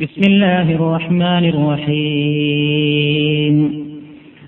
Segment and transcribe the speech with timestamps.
[0.00, 3.56] بسم الله الرحمن الرحيم.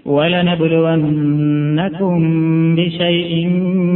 [0.06, 2.18] ولنبلونكم
[2.76, 3.46] بشيء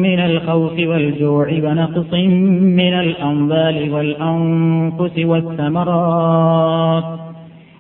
[0.06, 2.14] من الخوف والجوع ونقص
[2.60, 7.04] من الأموال والأنفس والثمرات.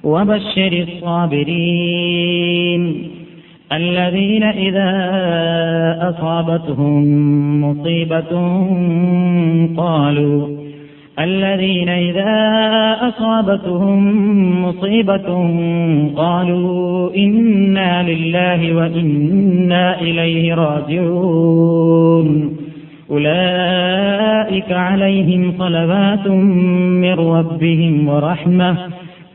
[0.04, 2.82] وبشر الصابرين
[3.72, 4.90] الذين إذا
[6.10, 7.02] أصابتهم
[7.64, 8.32] مصيبة
[9.76, 10.65] قالوا
[11.19, 12.33] الذين إذا
[13.01, 13.99] أصابتهم
[14.65, 15.27] مصيبة
[16.15, 22.27] قالوا إنا لله وإنا إليه راجعون
[23.11, 26.27] أولئك عليهم صلوات
[27.03, 28.77] من ربهم ورحمة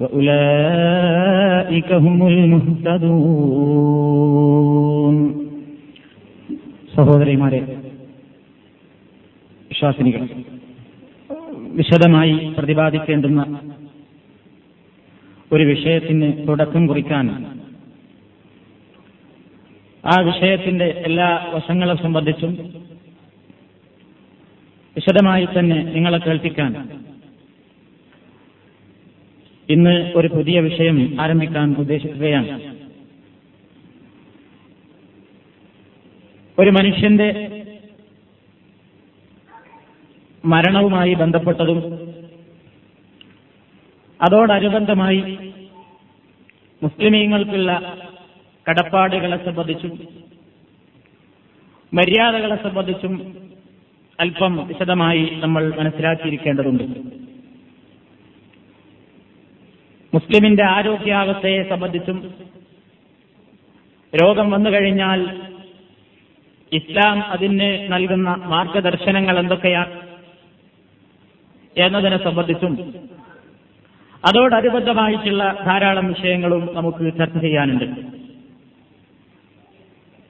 [0.00, 5.16] وأولئك هم المهتدون
[6.96, 7.60] സഹോദരിമാരെ
[9.70, 10.22] വിശ്വാസിനികൾ
[11.71, 13.71] വിശദമായി പ്രതിപാദിക്കേണ്ടുന്ന
[15.51, 17.25] ഒരു വിഷയത്തിന് തുടക്കം കുറിക്കാൻ.
[20.05, 22.51] ആ വിഷയത്തിന്റെ എല്ലാ വശങ്ങളെ സംബന്ധിച്ചും
[24.95, 27.01] വിശദമായി തന്നെ നിങ്ങളെ കേൾപ്പിക്കാൻ.
[29.69, 32.75] ഇന്ന് ഒരു പുതിയ വിഷയം ആരംഭിക്കാൻ ഉദ്ദേശിക്കുകയാണ്.
[36.59, 37.29] ഒരു മനുഷ്യന്റെ
[40.45, 41.79] മരണവുമായി ബന്ധപ്പെട്ടതും
[44.19, 45.37] അതോടനുബന്ധമായി
[46.81, 47.71] മുസ്ലിമീങ്ങൾക്കുള്ള
[48.69, 49.93] കടപ്പാടുകളെ സംബന്ധിച്ചും
[51.93, 53.35] മര്യാദകളെ സംബന്ധിച്ചും
[54.19, 56.83] അല്പം വിശദമായി നമ്മൾ മനസ്സിലാക്കിയിരിക്കേണ്ടതുണ്ട്.
[60.13, 62.17] മുസ്ലിമിന്റെ ആരോഗ്യാവസ്ഥയെ സംബന്ധിച്ചും
[64.13, 65.19] രോഗം വന്നു കഴിഞ്ഞാൽ
[66.71, 70.10] ഇസ്ലാം അതിന് നൽകുന്ന മാർഗദർശനങ്ങൾ എന്തൊക്കെയാണ്
[71.77, 72.93] എന്നതിനെ സംബന്ധിച്ചും
[74.23, 77.85] അതോടനുബന്ധമായിട്ടുള്ള ധാരാളം വിഷയങ്ങളും നമുക്ക് ചർച്ച ചെയ്യാനുണ്ട്.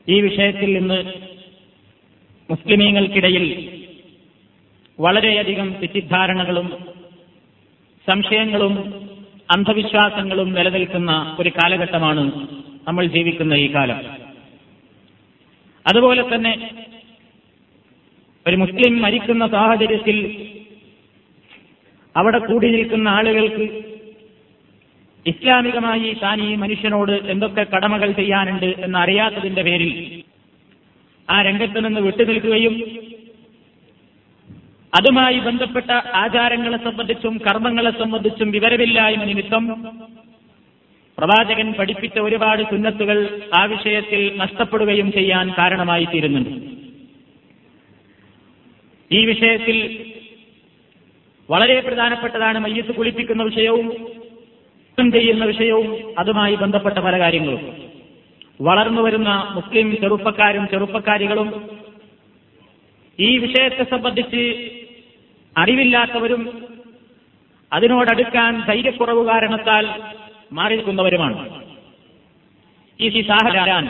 [0.07, 1.13] ഈ വിഷയത്തിൽ ഇന്ന്
[2.51, 3.45] മുസ്ലിമീങ്ങൾക്കിടയിൽ
[4.99, 6.77] വളരെയധികം തെറ്റിദ്ധാരണകളും
[8.07, 8.73] സംശയങ്ങളും
[9.51, 12.47] അന്ധവിശ്വാസങ്ങളും നിലനിൽക്കുന്ന ഒരു കാലഘട്ടമാണ്
[12.87, 13.99] നമ്മൾ ജീവിക്കുന്ന ഈ കാലം.
[15.85, 16.71] അതുപോലെ തന്നെ
[18.47, 20.17] ഒരു മുസ്ലിം മരിക്കുന്ന സാഹചര്യത്തിൽ
[22.15, 23.65] അവിടെ കൂടി നിൽക്കുന്ന ആളുകൾക്ക്
[25.25, 29.91] ഇസ്ലാമികമായി താൻ ഈ മനുഷ്യനോട് എന്തൊക്കെ കടമകൾ ചെയ്യാനുണ്ട് എന്ന് അറിയാത്തതിന്റെ പേരിൽ
[31.27, 32.75] ആ രംഗത്ത് നിന്ന് വിട്ടുനിൽക്കുകയും
[34.93, 39.65] അതുമായി ബന്ധപ്പെട്ട ആചാരങ്ങളെ സംബന്ധിച്ചും കർമ്മങ്ങളെ സംബന്ധിച്ചും വിവരമില്ലായ്മ നിമിത്തം
[41.17, 43.17] പ്രവാചകൻ പഠിപ്പിച്ച ഒരുപാട് സുന്നത്തുകൾ
[43.55, 46.51] ആ വിഷയത്തിൽ നഷ്ടപ്പെടുകയും ചെയ്യാൻ കാരണമായി തീരുന്നുണ്ട്
[49.11, 49.77] ഈ വിഷയത്തിൽ
[51.51, 53.87] വളരെ പ്രധാനപ്പെട്ടതാണ് മയ്യത്ത് കുളിപ്പിക്കുന്ന വിഷയവും
[54.97, 57.61] ചെയ്യുന്ന വിഷയവും അതുമായി ബന്ധപ്പെട്ട പല കാര്യങ്ങളും.
[58.61, 61.49] വളർന്നു വരുന്ന മുസ്ലിം ചെറുപ്പക്കാരും ചെറുപ്പക്കാരികളും
[63.19, 64.43] ഈ വിഷയത്തെ സംബന്ധിച്ച്
[65.57, 66.41] അറിവില്ലാത്തവരും
[67.71, 69.85] അതിനോടടുക്കാൻ ധൈര്യക്കുറവ് കാരണത്താൽ
[70.53, 71.61] മാറി നിൽക്കുന്നവരുമാണ്
[72.99, 73.87] ഈ സാഹചര്യം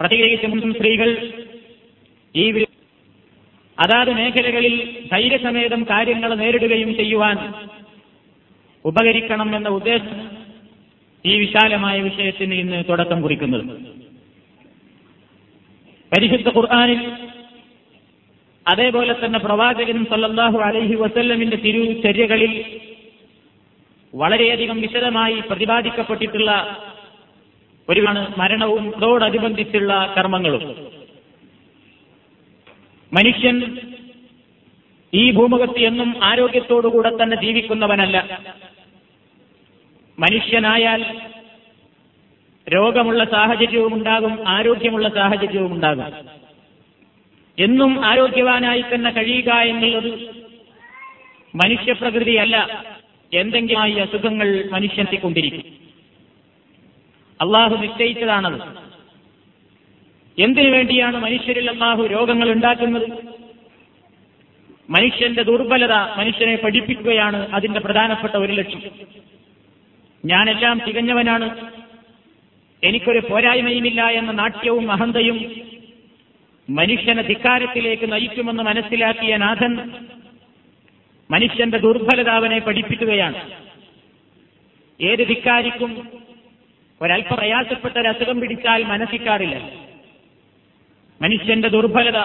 [0.00, 1.10] പ്രത്യേകിച്ച് മുസ്ലിം സ്ത്രീകൾ
[2.34, 2.65] ഈ
[3.78, 4.74] അതാത് മേഖലകളിൽ
[5.12, 7.54] ധൈര്യസമേതം കാര്യങ്ങൾ നേരിടുകയും ചെയ്യുവാൻ
[8.84, 10.18] ഉപകരിക്കണം എന്ന ഉദ്ദേശം
[11.24, 13.64] ഈ വിശാലമായ വിഷയത്തിന് ഇന്ന് തുടക്കം കുറിക്കുന്നത്.
[16.12, 17.00] പരിശുദ്ധ ഖുർആാനിൽ
[18.66, 22.80] അതേപോലെ തന്നെ പ്രവാചകൻ സല്ലാഹു അലൈഹി വസല്ലമിന്റെ തിരുചര്യകളിൽ
[24.14, 26.50] വളരെയധികം വിശദമായി പ്രതിപാദിക്കപ്പെട്ടിട്ടുള്ള
[27.88, 30.95] ഒരുമാണ് മരണവും അതോടനുബന്ധിച്ചുള്ള കർമ്മങ്ങളും.
[33.12, 33.78] മനുഷ്യൻ
[35.14, 38.40] ഈ ഭൂമുഖത്ത് എന്നും ആരോഗ്യത്തോടുകൂടെ തന്നെ ജീവിക്കുന്നവനല്ല.
[40.18, 41.20] മനുഷ്യനായാൽ
[42.74, 46.04] രോഗമുള്ള സാഹചര്യവും ഉണ്ടാകും ആരോഗ്യമുള്ള സാഹചര്യവും ഉണ്ടാകും.
[47.58, 50.12] എന്നും ആരോഗ്യവാനായി തന്നെ കഴിയുക എന്നുള്ളത്
[51.54, 52.84] മനുഷ്യപ്രകൃതിയല്ല.
[53.32, 55.64] എന്തെങ്കിലുമായി അസുഖങ്ങൾ മനുഷ്യനെത്തിക്കൊണ്ടിരിക്കും
[57.40, 58.85] അള്ളാഹു നിശ്ചയിച്ചതാണത്.
[60.38, 63.10] എന്തിനു വേണ്ടിയാണ് മനുഷ്യരിൽ അള്ളാഹു രോഗങ്ങൾ ഉണ്ടാക്കുന്നത്?
[64.90, 68.82] മനുഷ്യന്റെ ദുർബലത മനുഷ്യനെ പഠിപ്പിക്കുകയാണ് അതിന്റെ പ്രധാനപ്പെട്ട ഒരു ലക്ഷ്യം.
[70.24, 71.72] ഞാനെല്ലാം തികഞ്ഞവനാണ്.
[72.82, 75.54] എനിക്കൊരു പോരായ്മയുമില്ല എന്ന നാട്യവും അഹന്തയും
[76.70, 79.90] മനുഷ്യനെ ധിക്കാരത്തിലേക്ക് നയിക്കുമെന്ന് മനസ്സിലാക്കിയ നാഥൻ
[81.30, 83.50] മനുഷ്യന്റെ ദുർബലത അവനെ പഠിപ്പിക്കുകയാണ്.
[85.00, 86.08] ഏത് ധിക്കാരിക്കും
[87.02, 89.86] ഒരല്പ പ്രയാസപ്പെട്ട ഒരു അസുഖം പിടിച്ചാൽ മനസ്സിക്കാറില്ല
[91.22, 92.16] മനുഷ്യന്റെ ദുർബലത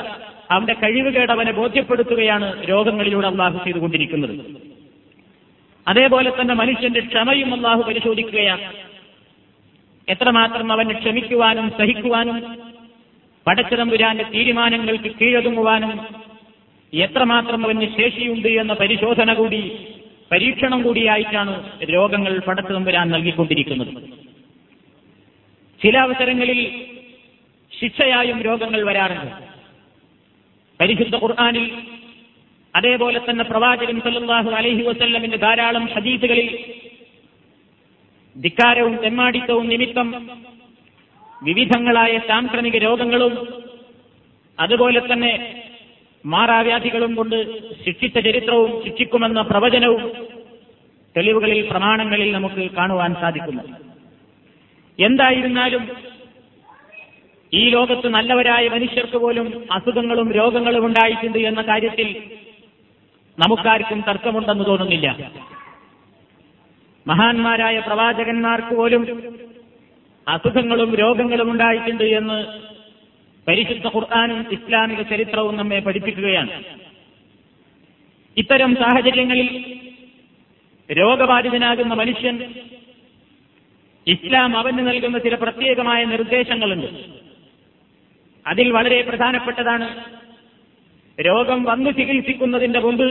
[0.51, 4.55] അവന്റെ കഴിവുകേട് അവനെ ബോധ്യപ്പെടുത്തുകയാണ് രോഗങ്ങളിലൂടെ അള്ളാഹു ചെയ്തുകൊണ്ടിരിക്കുന്നത്.
[5.87, 8.73] അതേപോലെ തന്നെ മനുഷ്യന്റെ ക്ഷമയും അള്ളാഹു പരിശോധിക്കുകയാണ്.
[10.09, 12.57] എത്രമാത്രം അവന് ക്ഷമിക്കുവാനും സഹിക്കുവാനും
[13.47, 16.07] പടച്ചിടമ്പുരാന്റെ തീരുമാനങ്ങൾക്ക് കീഴൊതുങ്ങുവാനും
[16.93, 19.71] എത്രമാത്രം അവന് ശേഷിയുണ്ട് എന്ന പരിശോധന കൂടി
[20.31, 24.03] പരീക്ഷണം കൂടിയായിട്ടാണ് രോഗങ്ങൾ പടച്ചിടമ്പുരാൻ നൽകിക്കൊണ്ടിരിക്കുന്നത്.
[25.83, 26.85] ചില അവസരങ്ങളിൽ
[27.79, 29.33] ശിക്ഷയായും രോഗങ്ങൾ വരാറുണ്ട്.
[30.79, 31.65] പരിശുദ്ധ ഖുർആാനിൽ
[32.75, 36.47] അതേപോലെ തന്നെ പ്രവാചകൻ സല്ലാഹു അലഹി വസ്ല്ലമിന്റെ ധാരാളം ഹദീസുകളിൽ
[38.35, 40.07] ധിക്കാരവും തെമ്മാടിത്തവും നിമിത്തം
[41.43, 43.33] വിവിധങ്ങളായ സാംക്രമിക രോഗങ്ങളും
[44.59, 45.33] അതുപോലെ തന്നെ
[46.25, 47.37] മാറാവ്യാധികളും കൊണ്ട്
[47.85, 50.03] ശിക്ഷിച്ച ചരിത്രവും ശിക്ഷിക്കുമെന്ന പ്രവചനവും
[51.15, 53.63] തെളിവുകളിൽ പ്രമാണങ്ങളിൽ നമുക്ക് കാണുവാൻ സാധിക്കുന്നു.
[54.99, 55.83] എന്തായിരുന്നാലും
[57.53, 62.23] ഈ ലോകത്ത് നല്ലവരായ മനുഷ്യർക്ക് പോലും അസുഖങ്ങളും രോഗങ്ങളും ഉണ്ടായിട്ടുണ്ട് എന്ന കാര്യത്തിൽ
[63.39, 65.31] നമുക്കാർക്കും തർക്കമുണ്ടെന്ന് തോന്നുന്നില്ല.
[67.07, 69.35] മഹാന്മാരായ പ്രവാചകന്മാർക്ക് പോലും
[70.27, 72.45] അസുഖങ്ങളും രോഗങ്ങളും ഉണ്ടായിട്ടുണ്ട് എന്ന്
[73.47, 76.63] പരിശുദ്ധ ഖുർആാനും ഇസ്ലാമിക ചരിത്രവും നമ്മെ പഠിപ്പിക്കുകയാണ്.
[78.37, 79.75] ഇത്തരം സാഹചര്യങ്ങളിൽ
[80.91, 82.53] രോഗബാധിതനാകുന്ന മനുഷ്യൻ
[84.07, 87.21] ഇസ്ലാം അവന് നൽകുന്ന ചില പ്രത്യേകമായ നിർദ്ദേശങ്ങളുണ്ട്.
[88.47, 89.87] അതിൽ വളരെ പ്രധാനപ്പെട്ടതാണ്.
[91.21, 93.07] രോഗം വന്നു ചികിത്സിക്കുന്നതിന്റെ മുമ്പ്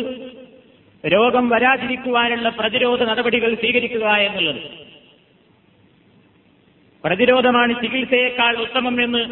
[1.12, 4.62] രോഗം വരാതിരിക്കുവാനുള്ള പ്രതിരോധ നടപടികൾ സ്വീകരിക്കുക എന്നുള്ളത്.
[7.05, 9.23] പ്രതിരോധമാണ് ചികിത്സയേക്കാൾ ഉത്തമം എന്ന്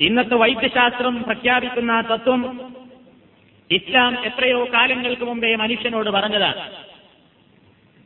[0.00, 2.60] ഇന്നത്തെ വൈദ്യശാസ്ത്രം പ്രഖ്യാപിക്കുന്ന തത്വം
[3.70, 6.62] ഇസ്ലാം എത്രയോ കാലങ്ങൾക്ക് മുമ്പേ മനുഷ്യനോട് പറഞ്ഞതാണ്.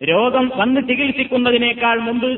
[0.05, 2.31] രോഗം വന്ന് ചികിത്സിക്കുന്നതിനേക്കാൾ മുമ്പ്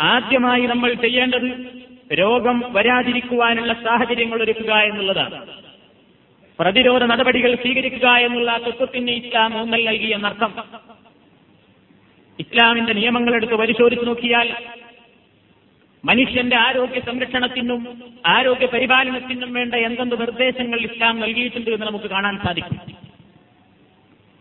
[0.00, 1.76] ആദ്യമായി നമ്മൾ ചെയ്യേണ്ടത്
[2.12, 5.46] രോഗം വരാതിരിക്കുവാനുള്ള സാഹചര്യങ്ങൾ ഒരുക്കുക എന്നുള്ളതാണ്.
[6.58, 10.54] പ്രതിരോധ നടപടികൾ സ്വീകരിക്കുക എന്നുള്ള തത്വത്തിന് ഇസ്ലാം ഊന്നൽ നൽകി എന്നർത്ഥം.
[12.38, 14.54] ഇസ്ലാമിന്റെ നിയമങ്ങൾ എടുത്ത് പരിശോധിച്ചു നോക്കിയാൽ
[16.04, 22.78] മനുഷ്യന്റെ ആരോഗ്യ സംരക്ഷണത്തിനും ആരോഗ്യ പരിപാലനത്തിനും വേണ്ട എന്തെന്ത് നിർദ്ദേശങ്ങൾ ഇസ്ലാം നൽകിയിട്ടുണ്ട് എന്ന് നമുക്ക് കാണാൻ സാധിക്കും.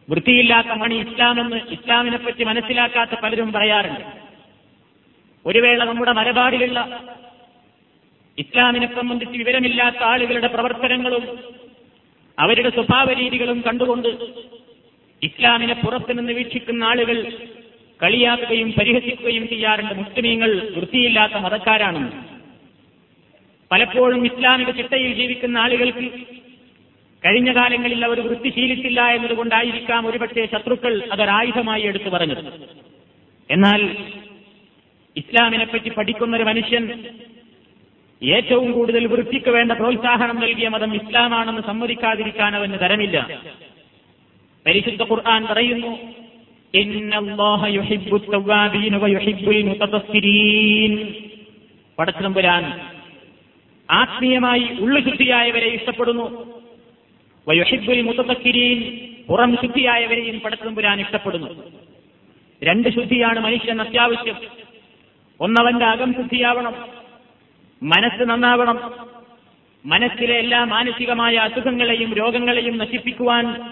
[0.10, 4.01] വൃത്തിയില്ലാത്ത മണി ഇസ്ലാമെന്ന് ഇസ്ലാമിനെ പറ്റി മനസ്സിലാക്കാത്ത പലരും പറയാറുണ്ട്.
[5.45, 7.03] ഒരു വേള നമ്മുടെ മലബാറിലുള്ള
[8.37, 11.39] ഇസ്ലാമിനെ സംബന്ധിച്ച് വിവരമില്ലാത്ത ആളുകളുടെ പ്രവർത്തനങ്ങളും
[12.39, 14.07] അവരുടെ സ്വഭാവ രീതികളും കണ്ടുകൊണ്ട്
[15.21, 17.37] ഇസ്ലാമിനെ പുറത്തുനിന്ന് വീക്ഷിക്കുന്ന ആളുകൾ
[18.03, 19.93] കളിയാക്കുകയും പരിഹസിക്കുകയും ചെയ്യാറുണ്ട്.
[19.93, 22.11] മുസ്ലിമീങ്ങൾ വൃത്തിയില്ലാത്ത മതക്കാരാണെന്ന്
[23.71, 26.09] പലപ്പോഴും ഇസ്ലാമിക ചിട്ടയിൽ ജീവിക്കുന്ന ആളുകൾക്ക്
[27.23, 32.43] കഴിഞ്ഞ കാലങ്ങളിൽ അവർ വൃത്തി ശീലിച്ചില്ല എന്നതുകൊണ്ടായിരിക്കാം ഒരുപക്ഷെ ശത്രുക്കൾ അതൊരായുധമായി എടുത്തു പറഞ്ഞത്.
[33.49, 33.97] എന്നാൽ
[35.17, 37.03] ഇസ്ലാമിനെപ്പറ്റി പഠിക്കുന്നൊരു മനുഷ്യൻ
[38.29, 43.41] ഏറ്റവും കൂടുതൽ വൃത്തിക്ക് വേണ്ട പ്രോത്സാഹനം നൽകിയ മതം ഇസ്ലാമാണെന്ന് സമ്മതിക്കാതിരിക്കാൻ അവന് തരമില്ല
[44.65, 46.00] പരിശുദ്ധ ഖുർആൻ പറയുന്നു
[52.00, 52.79] പടച്ചതമ്പുരാൻ
[53.91, 56.60] ആത്മീയമായി ഉള്ളുശുദ്ധിയായവരെ ഇഷ്ടപ്പെടുന്നു.
[57.48, 61.63] വയുഹിബുൽ മുത്തക്കിരീൻ പുറം ശുദ്ധിയായവരെയും പടച്ചതമ്പുരാൻ ഇഷ്ടപ്പെടുന്നു.
[62.63, 64.36] രണ്ട് ശുദ്ധിയാണ് മനുഷ്യൻ അത്യാവശ്യം.
[65.39, 67.04] ഒന്നവന്റെ അകം ശുദ്ധിയാവണം.
[67.85, 68.93] മനസ്സ് നന്നാവണം.
[69.85, 73.71] മനസ്സിലെ എല്ലാ മാനസികമായ അസുഖങ്ങളെയും രോഗങ്ങളെയും നശിപ്പിക്കുവാൻ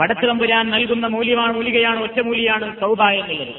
[0.00, 3.54] പടച്ചിറമ്പുരാൻ നൽകുന്ന മൂല്യമാണ് മൂലികയാണ് ഒറ്റമൂലിയാണ് സൗബ എന്നുള്ളത്.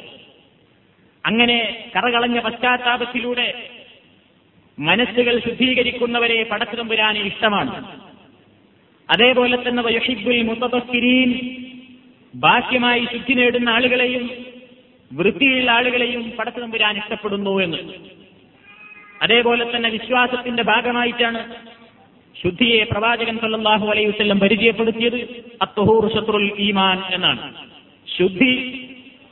[1.26, 3.70] അങ്ങനെ കറകളഞ്ഞ പശ്ചാത്താപത്തിലൂടെ
[4.80, 8.02] മനസ്സുകൾ ശുദ്ധീകരിക്കുന്നവരെ പടച്ചിറമ്പുരാന് ഇഷ്ടമാണ്.
[9.10, 11.56] അതേപോലെ തന്നെ വയുഹിബുൽ മുത്തഫിരീൻ
[12.36, 14.30] ബാഹ്യമായി ശുദ്ധി നേടുന്ന ആളുകളെയും
[15.14, 17.78] വൃത്തിയുള്ള ആളുകളെയും പടത്തുതമ്പുരാൻ ഇഷ്ടപ്പെടുന്നു എന്ന്.
[19.24, 21.56] അതേപോലെ തന്നെ വിശ്വാസത്തിന്റെ ഭാഗമായിട്ടാണ്
[22.42, 25.20] ശുദ്ധിയെ പ്രവാചകൻ സല്ലാഹു അലൈഹി വസല്ലം പരിചയപ്പെടുത്തിയത്
[25.62, 27.54] അത്തഹൂർ ശത്രുൽ ഈമാൻ എന്നാണ്.
[28.18, 28.54] ശുദ്ധി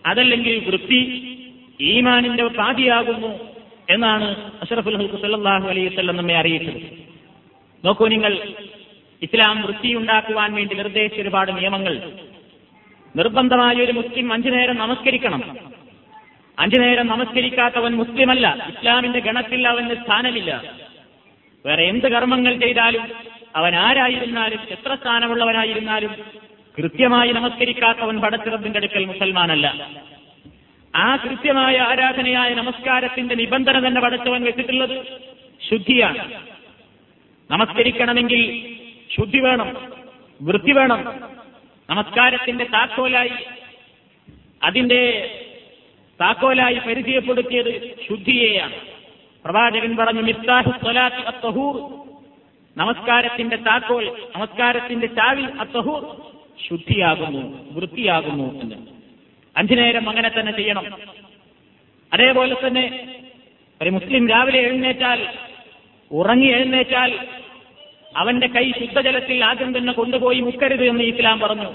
[0.05, 1.01] അതല്ലെങ്കിൽ വൃത്തി
[1.81, 3.31] ഈമാനിന്റെ പാതിയാകുന്നു
[3.89, 4.27] എന്നാണ്
[4.61, 6.79] അഷറഫുൽ ഹൽക്ക് സല്ലാഹു അലൈഹി വസല്ലം നമ്മെ അറിയിച്ചത്.
[7.85, 8.33] നോക്കൂ നിങ്ങൾ
[9.21, 12.11] ഇസ്ലാം വൃത്തിയുണ്ടാക്കുവാൻ വേണ്ടി നിർദ്ദേശിച്ച ഒരുപാട് നിയമങ്ങൾ.
[13.15, 15.57] നിർബന്ധമായ ഒരു മുസ്ലിം അഞ്ചു നേരം നമസ്കരിക്കണം.
[16.59, 18.65] അഞ്ചു നേരം നമസ്കരിക്കാത്തവൻ മുസ്ലിമല്ല.
[18.67, 20.73] ഇസ്ലാമിന്റെ ഗണത്തിൽ അവന് സ്ഥാനമില്ല.
[21.65, 23.07] വേറെ എന്ത് കർമ്മങ്ങൾ ചെയ്താലും
[23.55, 26.15] അവൻ ആരായിരുന്നാലും എത്ര സ്ഥാനമുള്ളവനായിരുന്നാലും
[26.77, 29.89] കൃത്യമായി നമസ്കരിക്കാത്തവൻ പടച്ചിറപ്പിന്റെ അടുക്കൽ മുസൽമാനല്ല.
[30.95, 35.05] ആ കൃത്യമായ ആരാധനയായ നമസ്കാരത്തിന്റെ നിബന്ധന തന്നെ പടച്ചവൻ വെച്ചിട്ടുള്ളത്
[35.69, 36.33] ശുദ്ധിയാണ്.
[37.51, 38.75] നമസ്കരിക്കണമെങ്കിൽ
[39.15, 39.75] ശുദ്ധി വേണം
[40.41, 41.21] വൃത്തി വേണം.
[41.89, 43.31] നമസ്കാരത്തിന്റെ താക്കോലായി
[44.63, 45.01] അതിന്റെ
[46.21, 48.73] താക്കോലായി പരിചയപ്പെടുത്തിയത് ശുദ്ധിയെയാണ്.
[49.45, 52.01] പ്രവാചകൻ പറഞ്ഞു മിത്താഹു സ്വലാത്തി അത്തഹൂർ.
[52.77, 56.15] നമസ്കാരത്തിന്റെ താക്കോൽ നമസ്കാരത്തിന്റെ ചാവി അത്തഹൂർ
[56.69, 58.75] ശുദ്ധിയാകുന്നു വൃത്തിയാകുന്നു എന്ന്.
[59.57, 60.85] അഞ്ചു നേരം അങ്ങനെ തന്നെ ചെയ്യണം.
[62.13, 63.15] അതേപോലെ തന്നെ
[63.81, 65.27] ഒരു മുസ്ലിം രാവിലെ എഴുന്നേറ്റാൽ
[66.11, 67.27] ഉറങ്ങി എഴുന്നേറ്റാൽ
[68.17, 71.69] അവന്റെ കൈ ശുദ്ധജലത്തിൽ ആദ്യം തന്നെ കൊണ്ടുപോയി മുക്കരുത് എന്ന് ഇസ്ലാം പറഞ്ഞു.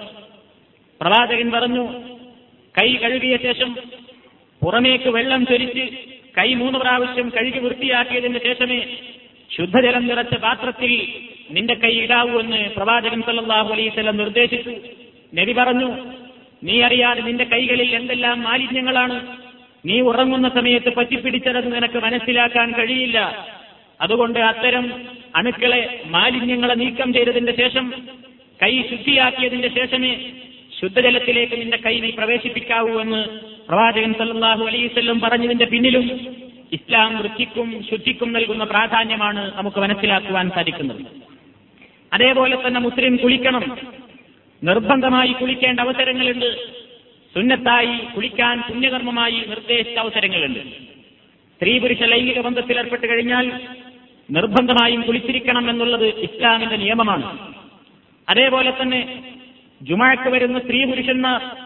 [1.01, 1.89] പ്രവാചകൻ പറഞ്ഞു
[2.79, 3.77] കൈ കഴുകിയ ശേഷം
[4.67, 5.85] പുറമേക്ക് വെള്ളം ചൊരിച്ച്
[6.39, 8.97] കൈ മൂന്ന് പ്രാവശ്യം കഴുകി വൃത്തിയാക്കിയതിന് ശേഷമേ
[9.57, 10.93] ശുദ്ധജലം നിറച്ച പാത്രത്തിൽ
[11.51, 14.71] നിന്റെ കൈ ഇടാവൂ എന്ന് പ്രവാചകൻ സല്ലാഹു അലൈഹി വസല്ലം നിർദ്ദേശിച്ചു.
[15.35, 15.89] നബി പറഞ്ഞു
[16.65, 19.27] നീ അറിയാതെ നിന്റെ കൈകളിൽ എന്തെല്ലാം മാലിന്യങ്ങളാണ്?
[19.87, 23.19] നീ ഉറങ്ങുന്ന സമയത്ത് പറ്റിപ്പിടിച്ചതെന്ന് നിനക്ക് മനസ്സിലാക്കാൻ കഴിയില്ല.
[24.01, 24.93] അതുകൊണ്ട് അത്തരം
[25.35, 27.95] അണുക്കളെ മാലിന്യങ്ങളെ നീക്കം ചെയ്തതിന്റെ ശേഷം
[28.63, 30.13] കൈ ശുദ്ധിയാക്കിയതിന്റെ ശേഷമേ
[30.81, 33.23] ശുദ്ധജലത്തിലേക്ക് നിന്റെ കൈ നീ പ്രവേശിപ്പിക്കാവൂ എന്ന്
[33.69, 36.27] പ്രവാചകൻ സല്ലാഹു അലൈഹി വസല്ലം പറഞ്ഞതിന്റെ പിന്നിലും
[36.73, 41.07] ഇസ്ലാം വൃത്തിക്കും ശുദ്ധിക്കും നൽകുന്ന പ്രാധാന്യമാണ് നമുക്ക് മനസ്സിലാക്കുവാൻ സാധിക്കുന്നത്.
[42.13, 43.79] അതേപോലെ തന്നെ മുസ്ലിം കുളിക്കണം.
[44.63, 46.69] നിർബന്ധമായി കുളിക്കേണ്ട അവസരങ്ങളുണ്ട്.
[47.35, 50.59] സുന്നത്തായി കുളിക്കാൻ പുണ്യകർമ്മമായി നിർദ്ദേശിച്ച അവസരങ്ങളുണ്ട്.
[51.59, 53.61] സ്ത്രീ പുരുഷ ലൈംഗിക ബന്ധത്തിൽ ഏർപ്പെട്ട് കഴിഞ്ഞാൽ
[54.31, 57.55] നിർബന്ധമായും കുളിച്ചിരിക്കണം എന്നുള്ളത് ഇസ്ലാമിന്റെ നിയമമാണ്.
[58.29, 59.23] അതേപോലെ തന്നെ
[59.83, 61.66] ജുമാക്ക് വരുന്ന സ്ത്രീ പുരുഷന്മാർ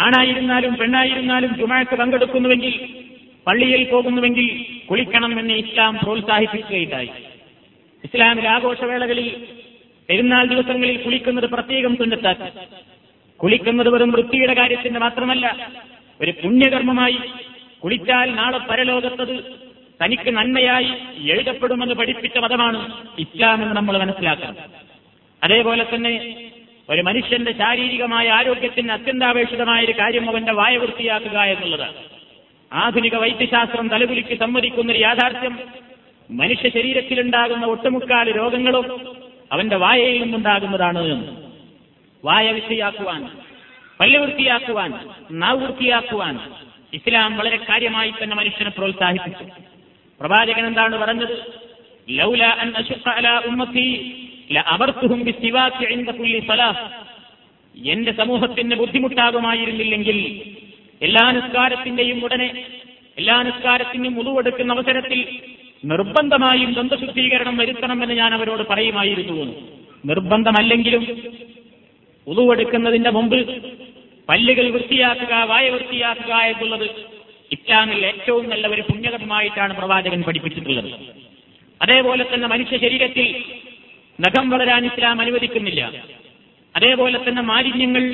[0.00, 2.74] ആണായിരുന്നാലും പെണ്ണായിരുന്നാലും ജുമാക്ക് പങ്കെടുക്കുന്നുവെങ്കിൽ
[3.46, 4.46] പള്ളിയിൽ പോകുന്നുവെങ്കിൽ
[4.90, 7.10] കുളിക്കണം എന്ന് ഇസ്ലാം പ്രോത്സാഹിപ്പിക്കുകയുണ്ടായി.
[8.04, 9.28] ഇസ്ലാമിലെ ആഘോഷവേളകളിൽ
[10.08, 12.50] പെരുന്നാൾ ദിവസങ്ങളിൽ കുളിക്കുന്നത് പ്രത്യേകം തുന്നത്താക്കി
[13.40, 15.46] കുളിക്കുന്നത് വെറും വൃത്തിയുടെ കാര്യത്തിന് മാത്രമല്ല
[16.20, 17.18] ഒരു പുണ്യകർമ്മമായി
[17.82, 19.36] കുളിച്ചാൽ നാളെ പരലോകത്തത്
[20.00, 20.90] തനിക്ക് നന്മയായി
[21.30, 22.80] എഴുതപ്പെടുമെന്ന് പഠിപ്പിച്ച മതമാണ്
[23.18, 24.56] ഇസ്ലാം എന്ന് നമ്മൾ മനസ്സിലാക്കണം.
[25.42, 26.12] അതേപോലെ തന്നെ
[26.90, 31.88] ഒരു മനുഷ്യന്റെ ശാരീരികമായ ആരോഗ്യത്തിന് അത്യന്താപേക്ഷിതമായ ഒരു കാര്യം അവന്റെ വായ വൃത്തിയാക്കുക എന്നുള്ളത്.
[32.72, 35.58] ആധുനിക വൈദ്യശാസ്ത്രം തലകുലിക്ക് സമ്മതിക്കുന്ന ഒരു യാഥാർത്ഥ്യം.
[36.30, 39.16] മനുഷ്യ ശരീരത്തിലുണ്ടാകുന്ന ഒട്ടുമുക്കാൽ രോഗങ്ങളും
[39.52, 41.36] അവന്റെ വായയിൽ നിന്നുണ്ടാകുന്നതാണ്.
[42.24, 43.28] വായ വൃത്തിയാക്കുവാൻ
[44.00, 46.52] പല്ല് വൃത്തിയാക്കുവാൻ നാവ് വൃത്തിയാക്കുവാൻ
[46.92, 49.44] ഇസ്ലാം വളരെ കാര്യമായി തന്നെ മനുഷ്യനെ പ്രോത്സാഹിപ്പിച്ചു.
[50.20, 51.38] പ്രവാചകൻ എന്താണ് പറഞ്ഞത്?
[52.10, 54.16] ലൗല അൻ അശുഖ അല ഉമ്മത്തി
[57.74, 60.18] എന്റെ സമൂഹത്തിന് ബുദ്ധിമുട്ടാകുമായിരുന്നില്ലെങ്കിൽ
[61.02, 62.64] എല്ലാ നിസ്കാരത്തിന്റെയും ഉടനെ
[63.18, 65.20] എല്ലാ നിസ്കാരത്തിനും മുതുവെടുക്കുന്ന അവസരത്തിൽ
[65.84, 69.54] നിർബന്ധമായും ദന്തശുദ്ധീകരണം വരുത്തണമെന്ന് ഞാൻ അവരോട് പറയുമായിരുന്നു.
[70.06, 71.04] നിർബന്ധമല്ലെങ്കിലും
[72.26, 73.38] ഉതുവെടുക്കുന്നതിന്റെ മുമ്പ്
[74.28, 76.86] പല്ലുകൾ വൃത്തിയാക്കുക വായ വൃത്തിയാക്കുക എന്നുള്ളത്
[77.50, 80.90] ഇസ്ലാമിൽ ഏറ്റവും നല്ല ഒരു പുണ്യകരമായിട്ടാണ് പ്രവാചകൻ പഠിപ്പിച്ചിട്ടുള്ളത്
[81.80, 83.26] അതേപോലെ തന്നെ മനുഷ്യ ശരീരത്തിൽ
[84.24, 85.82] നഖം വളരാൻ ഇസ്ലാം അനുവദിക്കുന്നില്ല.
[86.74, 88.04] അതേപോലെ തന്നെ മാലിന്യങ്ങൾ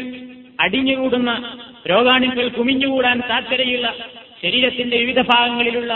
[0.60, 1.30] അടിഞ്ഞുകൂടുന്ന
[1.90, 3.94] രോഗാണുക്കൾ കുമിഞ്ഞുകൂടാൻ സാധ്യതയുള്ള
[4.42, 5.92] ശരീരത്തിന്റെ വിവിധ ഭാഗങ്ങളിലുള്ള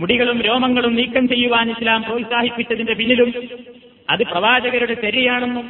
[0.00, 3.30] മുടികളും രോമങ്ങളും നീക്കം ചെയ്യുവാൻ ഇസ്ലാം പ്രോത്സാഹിപ്പിച്ചതിന്റെ പിന്നിലും
[4.10, 5.66] അത് പ്രവാചകരുടെ ശരിയാണെന്നും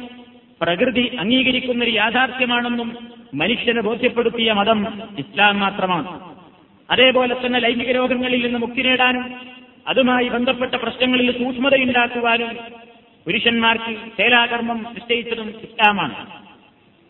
[0.61, 2.89] പ്രകൃതി അംഗീകരിക്കുന്ന ഒരു യാഥാർത്ഥ്യമാണെന്നും
[3.33, 4.79] മനുഷ്യനെ ബോധ്യപ്പെടുത്തിയ മതം
[5.19, 6.09] ഇസ്ലാം മാത്രമാണ്.
[6.89, 9.25] അതേപോലെ തന്നെ ലൈംഗിക രോഗങ്ങളിൽ നിന്ന് മുക്തി നേടാനും
[9.87, 12.51] അതുമായി ബന്ധപ്പെട്ട പ്രശ്നങ്ങളിൽ സൂക്ഷ്മതയുണ്ടാക്കുവാനും
[13.29, 16.15] പുരുഷന്മാർക്ക് ശേലാകർമ്മം നിശ്ചയിച്ചതും ഇസ്ലാമാണ്.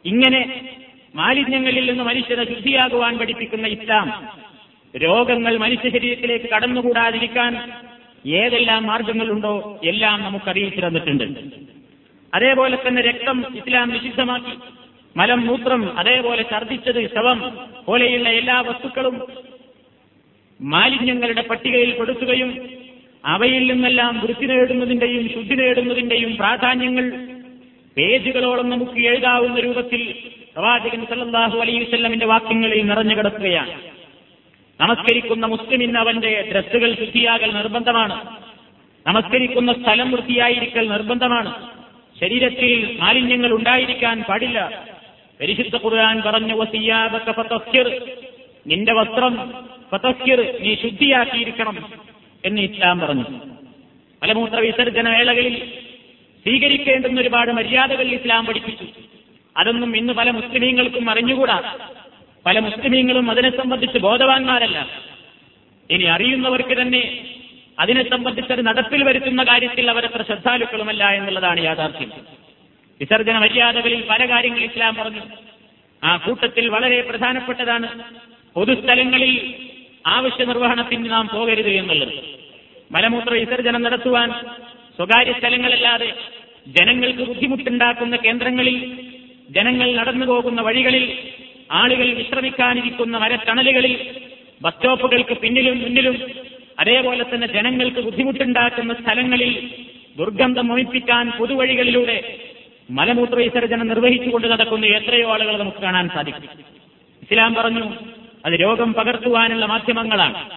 [0.06, 0.62] ഇങ്ങനെ
[1.16, 4.28] മാലിന്യങ്ങളിൽ നിന്ന് മനുഷ്യനെ ശുദ്ധിയാകുവാൻ പഠിപ്പിക്കുന്ന ഇസ്ലാം
[4.98, 7.72] രോഗങ്ങൾ മനുഷ്യ ശരീരത്തിലേക്ക് കടന്നുകൂടാതിരിക്കാൻ
[8.28, 11.40] ഏതെല്ലാം മാർഗങ്ങളുണ്ടോ എല്ലാം നമുക്ക് അറിയിച്ചു തന്നിട്ടുണ്ട്.
[12.34, 14.56] അതേപോലെ തന്നെ രക്തം ഇസ്ലാം നിഷിദ്ധമാക്കി
[15.18, 17.40] മലം മൂത്രം അതേപോലെ ഛർദ്ദിച്ചത് ശവം
[17.86, 19.24] പോലെയുള്ള എല്ലാ വസ്തുക്കളും
[20.62, 22.79] മാലിന്യങ്ങളുടെ പട്ടികയിൽ പെടുത്തുകയും
[23.26, 27.12] അവയിൽ നിന്നെല്ലാം വൃത്തി നേടുന്നതിന്റെയും ശുദ്ധി നേടുന്നതിന്റെയും പ്രാധാന്യങ്ങൾ
[27.98, 30.16] പേജുകളോളം നമുക്ക് എഴുതാവുന്ന രൂപത്തിൽ
[30.56, 33.72] പ്രവാചകൻ സല്ലാഹു അലൈഹി വല്ലമിന്റെ വാക്യങ്ങളിൽ നിറഞ്ഞു കിടക്കുകയാണ്.
[34.82, 38.38] നമസ്കരിക്കുന്ന മുസ്ലിമിന് അവന്റെ ഡ്രസ്സുകൾ ശുദ്ധിയാകൽ നിർബന്ധമാണ്.
[39.08, 41.70] നമസ്കരിക്കുന്ന സ്ഥലം വൃത്തിയായിരിക്കൽ നിർബന്ധമാണ്.
[42.20, 44.88] ശരീരത്തിൽ മാലിന്യങ്ങൾ ഉണ്ടായിരിക്കാൻ പാടില്ല.
[45.42, 46.56] പരിശുദ്ധ ഖുർആൻ പറഞ്ഞു
[48.68, 49.54] നിന്റെ വസ്ത്രം
[50.62, 51.78] നീ ശുദ്ധിയാക്കിയിരിക്കണം
[52.46, 53.24] എന്ന് ഇസ്ലാം പറഞ്ഞു.
[54.24, 55.74] മലമൂത്ര വിസർജന വേളകളിൽ
[56.44, 58.86] സ്വീകരിക്കേണ്ടുന്ന ഒരുപാട് മര്യാദകൾ ഇസ്ലാം പഠിപ്പിച്ചു.
[59.58, 61.78] അതൊന്നും ഇന്ന് പല മുസ്ലിമീങ്ങൾക്കും അറിഞ്ഞുകൂടാ.
[62.46, 64.90] പല മുസ്ലിമീങ്ങളും അതിനെ സംബന്ധിച്ച് ബോധവാന്മാരല്ല.
[65.92, 67.36] ഇനി അറിയുന്നവർക്ക് തന്നെ
[67.80, 72.12] അതിനെ സംബന്ധിച്ചത് നടപ്പിൽ വരുത്തുന്ന കാര്യത്തിൽ അവരത്ര ശ്രദ്ധാലുക്കളുമല്ല എന്നുള്ളതാണ് യാഥാർത്ഥ്യം.
[73.00, 75.22] വിസർജന മര്യാദകളിൽ പല കാര്യങ്ങൾ ഇസ്ലാം പറഞ്ഞു.
[76.04, 78.04] ആ കൂട്ടത്തിൽ വളരെ പ്രധാനപ്പെട്ടതാണ്
[78.54, 79.56] പൊതുസ്ഥലങ്ങളിൽ
[80.06, 82.14] ആവശ്യ നിർവഹണത്തിന് നാം പോകരുത് എന്നുള്ളത്.
[82.92, 84.30] മലമൂത്ര വിസർജനം നടത്തുവാൻ
[84.98, 86.10] സ്വകാര്യ സ്ഥലങ്ങളല്ലാതെ
[86.78, 88.78] ജനങ്ങൾക്ക് ബുദ്ധിമുട്ടുണ്ടാക്കുന്ന കേന്ദ്രങ്ങളിൽ
[89.50, 91.06] ജനങ്ങൾ നടന്നു പോകുന്ന വഴികളിൽ
[91.72, 93.94] ആളുകൾ വിശ്രമിക്കാനിരിക്കുന്ന മരത്തണലുകളിൽ
[94.62, 96.16] ബസ് സ്റ്റോപ്പുകൾക്ക് പിന്നിലും മുന്നിലും
[96.80, 99.52] അതേപോലെ തന്നെ ജനങ്ങൾക്ക് ബുദ്ധിമുട്ടുണ്ടാക്കുന്ന സ്ഥലങ്ങളിൽ
[100.18, 102.18] ദുർഗന്ധം ഒഴിപ്പിക്കാൻ പൊതുവഴികളിലൂടെ
[102.90, 106.50] മലമൂത്ര വിസർജനം നിർവഹിച്ചുകൊണ്ട് നടക്കുന്ന എത്രയോ ആളുകൾ നമുക്ക് കാണാൻ സാധിക്കും.
[107.24, 107.86] ഇസ്ലാം പറഞ്ഞു
[108.46, 110.50] അത് രോഗം പകർത്തുവാനുള്ള മാധ്യമങ്ങളാണ്.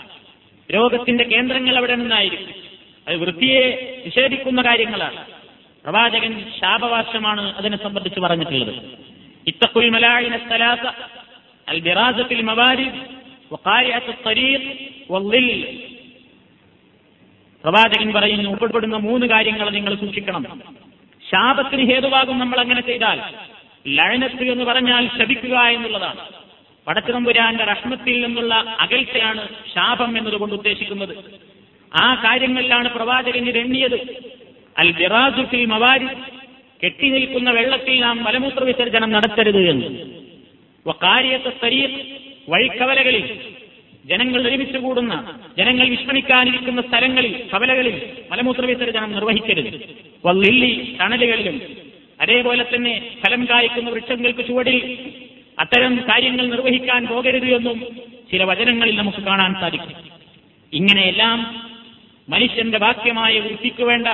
[0.75, 2.55] രോഗത്തിന്റെ കേന്ദ്രങ്ങൾ അവിടെ നിന്നായിരിക്കും.
[3.09, 5.27] അത് വൃത്തിയെ നിഷേധിക്കുന്ന കാര്യങ്ങളാണ്.
[5.85, 8.75] പ്രവാചകൻ ശാപവാർഷമാണ് അതിനെ സംബന്ധിച്ച് പറഞ്ഞിട്ടുള്ളത്.
[9.47, 10.81] ഇത്തക്കുൽ മലായിന സ്ഥലാത്ത
[11.69, 12.43] അൽ ബിറാസത്തിൽ
[17.65, 20.63] പ്രവാചകൻ പറയുന്നു ഉൾപ്പെടുന്ന മൂന്ന് കാര്യങ്ങൾ നിങ്ങൾ സൂക്ഷിക്കണം.
[21.31, 23.21] ശാപത്തിന് ഹേതുവാകും നമ്മൾ അങ്ങനെ ചെയ്താൽ
[23.87, 26.42] ലയനത്തിൽ എന്ന് പറഞ്ഞാൽ ശപിക്കുക എന്നുള്ളതാണ്.
[26.87, 31.17] പടച്ചിറമ്പുരാന്റെ റഷ്മത്തിൽ നിന്നുള്ള അകൽച്ചയാണ് ശാപം എന്നതുകൊണ്ട് ഉദ്ദേശിക്കുന്നത്.
[31.95, 34.23] ആ കാര്യങ്ങളിലാണ് പ്രവാചകൻ ഇത് എണ്ണിയത്.
[34.79, 36.07] അൽ ബിറാസുഫിൽ മവാരി
[36.85, 39.89] കെട്ടി നിൽക്കുന്ന വെള്ളത്തിൽ നാം മലമൂത്ര വിസർജനം നടത്തരുത് എന്ന്.
[40.91, 41.51] കാര്യത്തെ
[42.49, 43.41] വഴിക്കവലകളിൽ
[44.05, 49.81] ജനങ്ങൾ ഒരുമിച്ച് കൂടുന്ന ജനങ്ങൾ വിശ്രമിക്കാനിരിക്കുന്ന സ്ഥലങ്ങളിൽ കവലകളിൽ മലമൂത്ര വിസർജനം നിർവഹിക്കരുത്.
[50.25, 51.63] വല്ലില്ലി തണലുകളിലും
[52.21, 54.99] അതേപോലെ തന്നെ ഫലം കായ്ക്കുന്ന വൃക്ഷങ്ങൾക്ക് ചുവടിൽ
[55.59, 57.87] അത്തരം കാര്യങ്ങൾ നിർവഹിക്കാൻ പോകരുത് എന്നും
[58.33, 59.93] ചില വചനങ്ങളിൽ നമുക്ക് കാണാൻ സാധിക്കും.
[60.73, 61.71] ഇങ്ങനെയെല്ലാം
[62.29, 64.07] മനുഷ്യന്റെ ബാക്യമായ വൃത്തിക്ക് വേണ്ട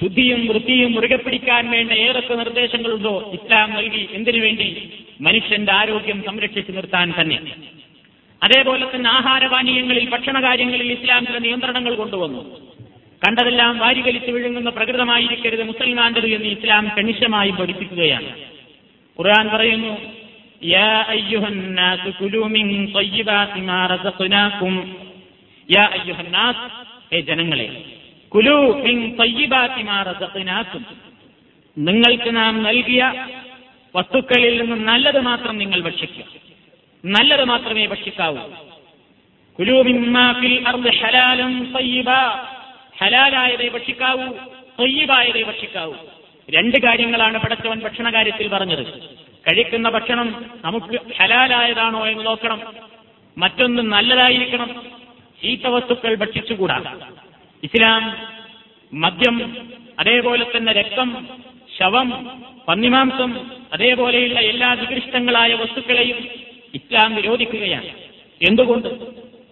[0.00, 7.12] ശുദ്ധിയും വൃത്തിയും മുറുകെ പിടിക്കാൻ വേണ്ട ഏതൊക്കെ നിർദ്ദേശങ്ങളുണ്ടോ ഇസ്ലാം നൽകി എന്തിനു വേണ്ടി മനുഷ്യന്റെ ആരോഗ്യം സംരക്ഷിച്ചു നിർത്താൻ
[7.20, 7.38] തന്നെ.
[8.42, 12.60] അതേപോലെ തന്നെ ആഹാരപാനീയങ്ങളിൽ ഭക്ഷണകാര്യങ്ങളിൽ ഇസ്ലാം ചില നിയന്ത്രണങ്ങൾ കൊണ്ടുവന്നു.
[13.26, 18.32] കണ്ടതെല്ലാം വാരികലിച്ച് വിഴുങ്ങുന്ന പ്രകൃതമായിരിക്കരുത് മുസൽമാന്റത് എന്ന് ഇസ്ലാം കണിശമായി പഠിപ്പിക്കുകയാണ്.
[19.18, 20.19] ഖുർആൻ പറയുന്നു
[20.69, 24.73] يا أيها الناس كلوا من طيبات ما رزقناكم
[25.69, 26.57] يا أيها الناس
[27.11, 27.67] ഏ ജനങ്ങളെ
[28.31, 30.83] കുലു മിൻ തയ്യിബാത്തി മാ റസഖ്നാക്കും
[31.77, 33.01] നിങ്ങൾക്ക് നാം നൽകിയ
[33.95, 36.25] വസ്തുക്കളിൽ നിന്ന് നല്ലത് മാത്രം നിങ്ങൾ ഭക്ഷിക്കുക
[37.03, 38.43] നല്ലത് മാത്രമേ ഭക്ഷിക്കാവൂ
[39.59, 42.09] കുലു മിമ്മാ ഫിൽ അർദ് ഹലാലൻ തയ്യിബ
[42.95, 44.27] ഹലാലായതേ ഭക്ഷിക്കാവൂ
[44.79, 45.95] തയ്യിബായതേ ഭക്ഷിക്കാവൂ
[46.49, 48.83] രണ്ട് കാര്യങ്ങളാണ് പടച്ചവൻ ഭക്ഷണകാര്യത്തിൽ പറഞ്ഞത്
[49.46, 52.60] കഴിക്കുന്ന ഭക്ഷണം നമുക്ക് ഹലാലായതാണോ എന്ന് നോക്കണം.
[53.38, 54.82] മറ്റൊന്ന് നല്ലതായിരിക്കണം.
[55.42, 56.98] ചീത്ത വസ്തുക്കൾ ഭക്ഷിച്ചുകൂടാ.
[57.62, 58.16] ഇസ്ലാം
[59.00, 61.26] മദ്യം അതേപോലെ തന്നെ രക്തം
[61.78, 66.28] ശവം പന്നിമാംസം അതേപോലെയുള്ള എല്ലാ നികൃഷ്ടങ്ങളായ വസ്തുക്കളെയും
[66.74, 67.88] ഇസ്ലാം വിരോധിക്കുകയാണ്.
[68.48, 68.88] എന്തുകൊണ്ട്?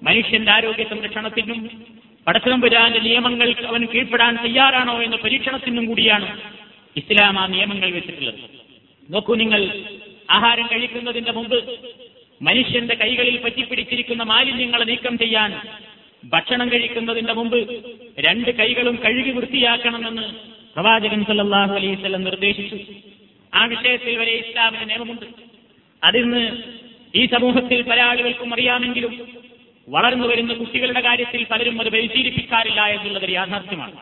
[0.02, 1.86] മനുഷ്യന്റെ ആരോഗ്യ സംരക്ഷണത്തിനും
[2.26, 6.40] പടച്ചതമ്പുരാന്റെ നിയമങ്ങൾ അവൻ കീഴ്പ്പെടാൻ തയ്യാറാണോ എന്ന പരീക്ഷണത്തിനും കൂടിയാണ്
[6.96, 8.67] ഇസ്ലാം ആ നിയമങ്ങൾ വെച്ചിട്ടുള്ളത്.
[9.10, 9.62] നോക്കൂ നിങ്ങൾ
[10.30, 11.78] ആഹാരം കഴിക്കുന്നതിന്റെ മുമ്പ്
[12.42, 15.60] മനുഷ്യന്റെ കൈകളിൽ പറ്റിപ്പിടിച്ചിരിക്കുന്ന മാലിന്യങ്ങളെ നീക്കം ചെയ്യാൻ
[16.24, 17.56] ഭക്ഷണം കഴിക്കുന്നതിന്റെ മുമ്പ്
[18.18, 20.22] രണ്ട് കൈകളും കഴുകി വൃത്തിയാക്കണമെന്ന്
[20.74, 22.78] പ്രവാചകൻ സല്ലാഹു അലൈഹി വസല്ലം നിർദ്ദേശിച്ചു.
[23.54, 25.26] ആ വിഷയത്തിൽ വരെ ഇസ്ലാമിന് നിയമമുണ്ട്.
[26.04, 26.42] അതിന്ന്
[27.14, 29.28] ഈ സമൂഹത്തിൽ പല ആളുകൾക്കും അറിയാമെങ്കിലും
[29.88, 33.96] വളർന്നു വരുന്ന കുട്ടികളുടെ കാര്യത്തിൽ പലരും അത് പരിശീലിപ്പിക്കാറില്ല എന്നുള്ളത് യാഥാർത്ഥ്യമാണ്.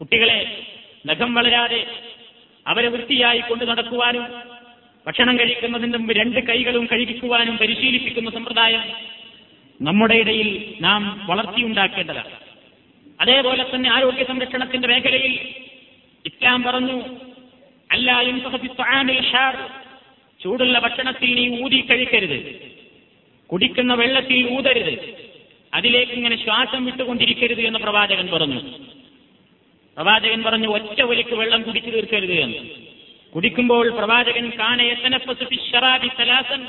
[0.00, 0.62] കുട്ടികളെ
[1.06, 1.86] നഖം വളരാതെ
[2.66, 4.26] അവരെ വൃത്തിയായി കൊണ്ടു നടക്കുവാനും
[5.06, 8.82] ഭക്ഷണം കഴിക്കുന്നതിന് രണ്ട് കൈകളും കഴുകിക്കുവാനും പരിശീലിപ്പിക്കുന്ന സമ്പ്രദായം
[9.82, 12.30] നമ്മുടെ ഇടയിൽ നാം വളർത്തിയുണ്ടാക്കേണ്ടതാണ്.
[13.20, 15.32] അതേപോലെ തന്നെ ആരോഗ്യ സംരക്ഷണത്തിന്റെ മേഖലയിൽ
[16.26, 17.02] ഇസ്ലാം പറഞ്ഞു
[17.90, 18.40] അല്ലായും
[20.42, 22.72] ചൂടുള്ള ഭക്ഷണത്തിൽ നീ ഊതി കഴിക്കരുത്.
[23.46, 25.14] കുടിക്കുന്ന വെള്ളത്തിൽ ഊതരുത്.
[25.74, 28.60] അതിലേക്ക് ഇങ്ങനെ ശ്വാസം വിട്ടുകൊണ്ടിരിക്കരുത് എന്ന് പ്രവാചകൻ പറഞ്ഞു.
[29.96, 32.58] പ്രവാചകൻ പറഞ്ഞു ഒറ്റ ഒലിക്ക് വെള്ളം കുടിച്ചു തീർക്കരുത് എന്ന്.
[33.34, 36.66] കുടിക്കുമ്പോൾ പ്രവാചകൻ കാനയത്തനപ്പസുരാബി സലാസൻ.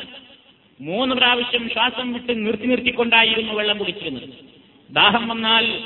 [0.82, 4.30] മൂന്ന് പ്രാവശ്യം ശ്വാസം വിട്ട് നിർത്തി നിർത്തിക്കൊണ്ടായിരുന്നു വെള്ളം കുടിച്ചിരുന്നത്.
[4.90, 5.80] ദാഹം വന്നാൽ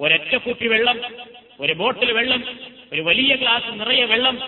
[0.00, 1.00] ഒരൊറ്റ കുപ്പി വെള്ളം
[1.60, 2.44] ഒരു ബോട്ടിൽ വെള്ളം
[2.92, 4.38] ഒരു വലിയ ഗ്ലാസ് നിറയെ വെള്ളം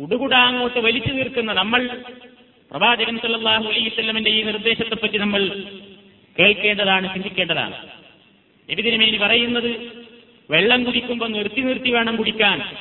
[0.00, 2.02] കുടുകുടാ അങ്ങോട്ട് വലിച്ചു തീർക്കുന്ന നമ്മൾ
[2.70, 5.64] പ്രവാചകൻ സല്ലാഹു അലൈഹി വസല്ലമന്റെ ഈ നിർദ്ദേശത്തെപ്പറ്റി നമ്മൾ
[6.38, 7.88] കേൾക്കേണ്ടതാണ് ചിന്തിക്കേണ്ടതാണ്.
[8.70, 10.02] എബിദിനമേനി പറയുന്നത്
[10.52, 12.76] വെള്ളം കുടിക്കുമ്പോൾ നിർത്തി നിർത്തി വേണം കുടിക്കാൻ.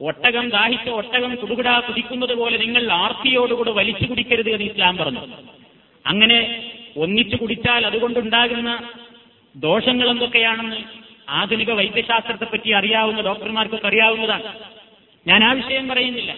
[0.00, 5.20] ഒട്ടകം ദാഹിച്ച ഒട്ടകം കുടുകുടാ കുടിക്കുന്നത് പോലെ നിങ്ങൾ ആർത്തിയോടുകൂടെ വലിച്ചു കുടിക്കരുത് എന്ന് ഇസ്ലാം പറഞ്ഞു.
[6.06, 8.90] അങ്ങനെ ഒന്നിച്ചു കുടിച്ചാൽ അതുകൊണ്ടുണ്ടാകുന്ന
[9.56, 10.76] ദോഷങ്ങൾ എന്തൊക്കെയാണെന്ന്
[11.28, 14.58] ആധുനിക വൈദ്യശാസ്ത്രത്തെ പറ്റി അറിയാവുന്ന ഡോക്ടർമാർക്കൊക്കെ അറിയാവുന്നതാണ്.
[15.26, 16.36] ഞാൻ ആ വിഷയം പറയുന്നില്ല.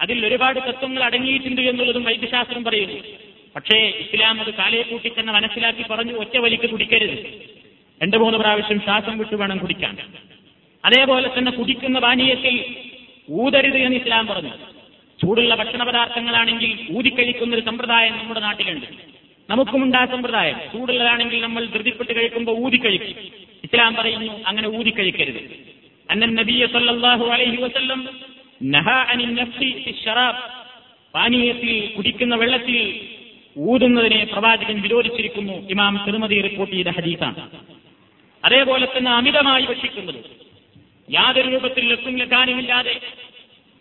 [0.00, 3.00] അതിൽ ഒരുപാട് തത്വങ്ങൾ അടങ്ങിയിട്ടുണ്ട് എന്നുള്ളതും വൈദ്യശാസ്ത്രം പറയുന്നു.
[3.56, 7.18] പക്ഷേ ഇസ്ലാം അത് കാലയെ കൂട്ടി തന്നെ മനസ്സിലാക്കി പറഞ്ഞു ഒറ്റ വലിക്ക് കുടിക്കരുത്.
[8.02, 9.96] രണ്ടു മൂന്ന് പ്രാവശ്യം ശ്വാസം വിട്ടു വേണം കുടിക്കാൻ.
[10.84, 12.76] അതേപോലെ തന്നെ കുടിക്കുന്ന പാനീയത്തിൽ
[13.30, 14.50] ഊതരുത് എന്ന് ഇസ്ലാം പറഞ്ഞു.
[15.22, 18.86] ചൂടുള്ള ഭക്ഷണ പദാർത്ഥങ്ങളാണെങ്കിൽ ഊതിക്കഴിക്കുന്ന ഒരു സമ്പ്രദായം നമ്മുടെ നാട്ടിലുണ്ട്.
[19.50, 20.56] നമുക്കും ആ സമ്പ്രദായം.
[20.72, 23.08] ചൂടുള്ളതാണെങ്കിൽ നമ്മൾ ധൃതിപ്പെട്ട് കഴിക്കുമ്പോൾ ഊതിക്കഴിക്കും.
[23.64, 25.56] ഇസ്ലാം പറയുന്നു അങ്ങനെ ഊതിക്കഴിക്കരുത്.
[26.10, 28.08] അന്നൻ നബിയ സല്ലാഹു അലൈഹി വസല്ലം
[31.14, 33.00] പാനീയത്തിൽ കുടിക്കുന്ന വെള്ളത്തിൽ
[33.58, 35.52] ഊതുന്നതിനെ പ്രവാചകൻ വിരോധിച്ചിരിക്കുന്നു.
[35.52, 37.73] ഇമാം തിരുമതി റിപ്പോർട്ട് ചെയ്ത ഹദീസാണ്.
[38.44, 40.20] അതേപോലെ തന്നെ അമിതമായി ഭക്ഷിക്കുന്നത്.
[41.10, 43.00] യാതൊരു രൂപത്തിൽ ലക്കും ലക്കാനുമില്ലാതെ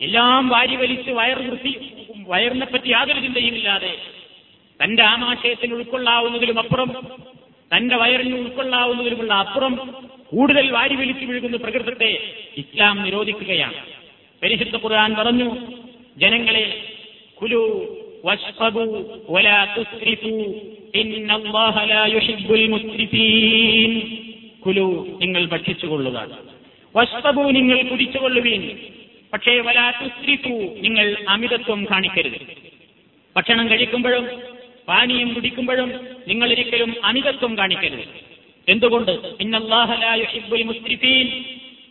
[0.01, 1.79] എല്ലാം വാരി വലിച്ച് വയർ വൃത്തി
[2.27, 3.97] വയറിനെ പറ്റി യാതൊരു ചിന്തയുമില്ലാതെ
[4.83, 7.07] തന്റെ ആമാശയത്തിന് ഉൾക്കൊള്ളാവുന്നതിലും അപ്പുറം
[7.75, 12.11] തന്റെ വയറിന് ഉൾക്കൊള്ളാവുന്നതിലുമുള്ള അപ്പുറം കൂടുതൽ വാരി വലിച്ചു വീഴുന്ന പ്രകൃതത്തെ
[12.57, 13.79] ഇസ്ലാം നിരോധിക്കുകയാണ്.
[14.43, 15.57] പരിശുദ്ധ ഖുർആൻ പറഞ്ഞു
[16.17, 16.65] ജനങ്ങളെ
[17.41, 17.61] കുലു
[19.77, 20.33] തുസ്രിഫു
[20.95, 24.22] ഇന്നല്ലാഹ ലാ യുഹിബ്ബുൽ മുസ്രിഫീൻ.
[24.65, 26.37] കുലു നിങ്ങൾ ഭക്ഷിച്ചുകൊള്ളുക.
[26.95, 28.77] വസ്തബു നിങ്ങൾ കുടിച്ചുകൊള്ളുവീൻ.
[29.33, 29.91] പക്ഷേ വലാ
[30.81, 32.39] നിങ്ങൾ അമിതത്വം കാണിക്കരുത്.
[33.37, 34.41] ഭക്ഷണം കഴിക്കുമ്പോഴും
[34.87, 38.33] പാനീയം കുടിക്കുമ്പോഴും നിങ്ങൾ ഒരിക്കലും അമിതത്വം കാണിക്കരുത്.
[38.69, 39.35] എന്തുകൊണ്ട്?
[39.39, 39.83] പടച്ചതും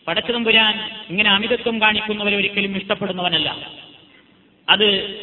[0.07, 3.71] പടച്ചതമ്പുരാൻ ഇങ്ങനെ അമിതത്വം കാണിക്കുന്നവരെ ഒരിക്കലും ഇഷ്ടപ്പെടുന്നവനല്ല.
[4.69, 5.19] അത്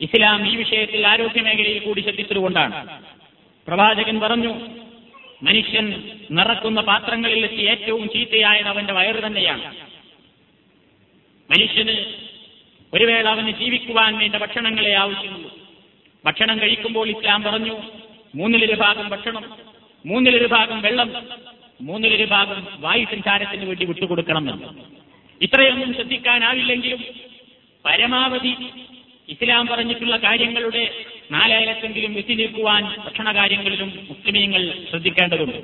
[0.00, 3.02] ഇസ്ലാം ഈ വിഷയത്തിൽ ആരോഗ്യ മേഖലയിൽ കൂടി ശ്രദ്ധിച്ചതുകൊണ്ടാണ്.
[3.66, 4.54] പ്രവാചകൻ പറഞ്ഞു
[5.42, 9.76] മനുഷ്യൻ നിറക്കുന്ന പാത്രങ്ങളിൽ വെച്ച് ഏറ്റവും ചീത്തയായത് അവന്റെ വയറ് തന്നെയാണ്.
[11.50, 12.04] മനുഷ്യന്
[12.94, 15.58] ഒരു വേള അവന് ജീവിക്കുവാൻ വേണ്ട ഭക്ഷണങ്ങളെ ആവശ്യമുള്ളൂ.
[16.24, 17.82] ഭക്ഷണം കഴിക്കുമ്പോൾ ഇസ്ലാം പറഞ്ഞു
[18.34, 19.44] മൂന്നിലൊരു ഭാഗം ഭക്ഷണം
[20.06, 21.28] മൂന്നിലൊരു ഭാഗം വെള്ളം
[21.80, 24.66] മൂന്നിലൊരു ഭാഗം വായു സഞ്ചാരത്തിന് വേണ്ടി വിട്ടുകൊടുക്കണം എന്ന്.
[25.44, 27.04] ഇത്രയൊന്നും ശ്രദ്ധിക്കാനാവില്ലെങ്കിലും
[27.84, 28.54] പരമാവധി
[29.28, 30.90] ഇസ്ലാം പറഞ്ഞിട്ടുള്ള കാര്യങ്ങളുടെ
[31.30, 35.56] നാലായിരത്തെങ്കിലും വെത്തി നിൽക്കുവാൻ ഭക്ഷണ കാര്യങ്ങളിലും മുസ്ലിമീങ്ങൾ ശ്രദ്ധിക്കേണ്ടതുണ്ട്.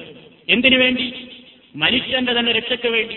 [0.49, 1.29] എന്തിനു വേണ്ടി?
[1.77, 3.15] മനുഷ്യന്റെ തന്നെ രക്ഷയ്ക്ക് വേണ്ടി.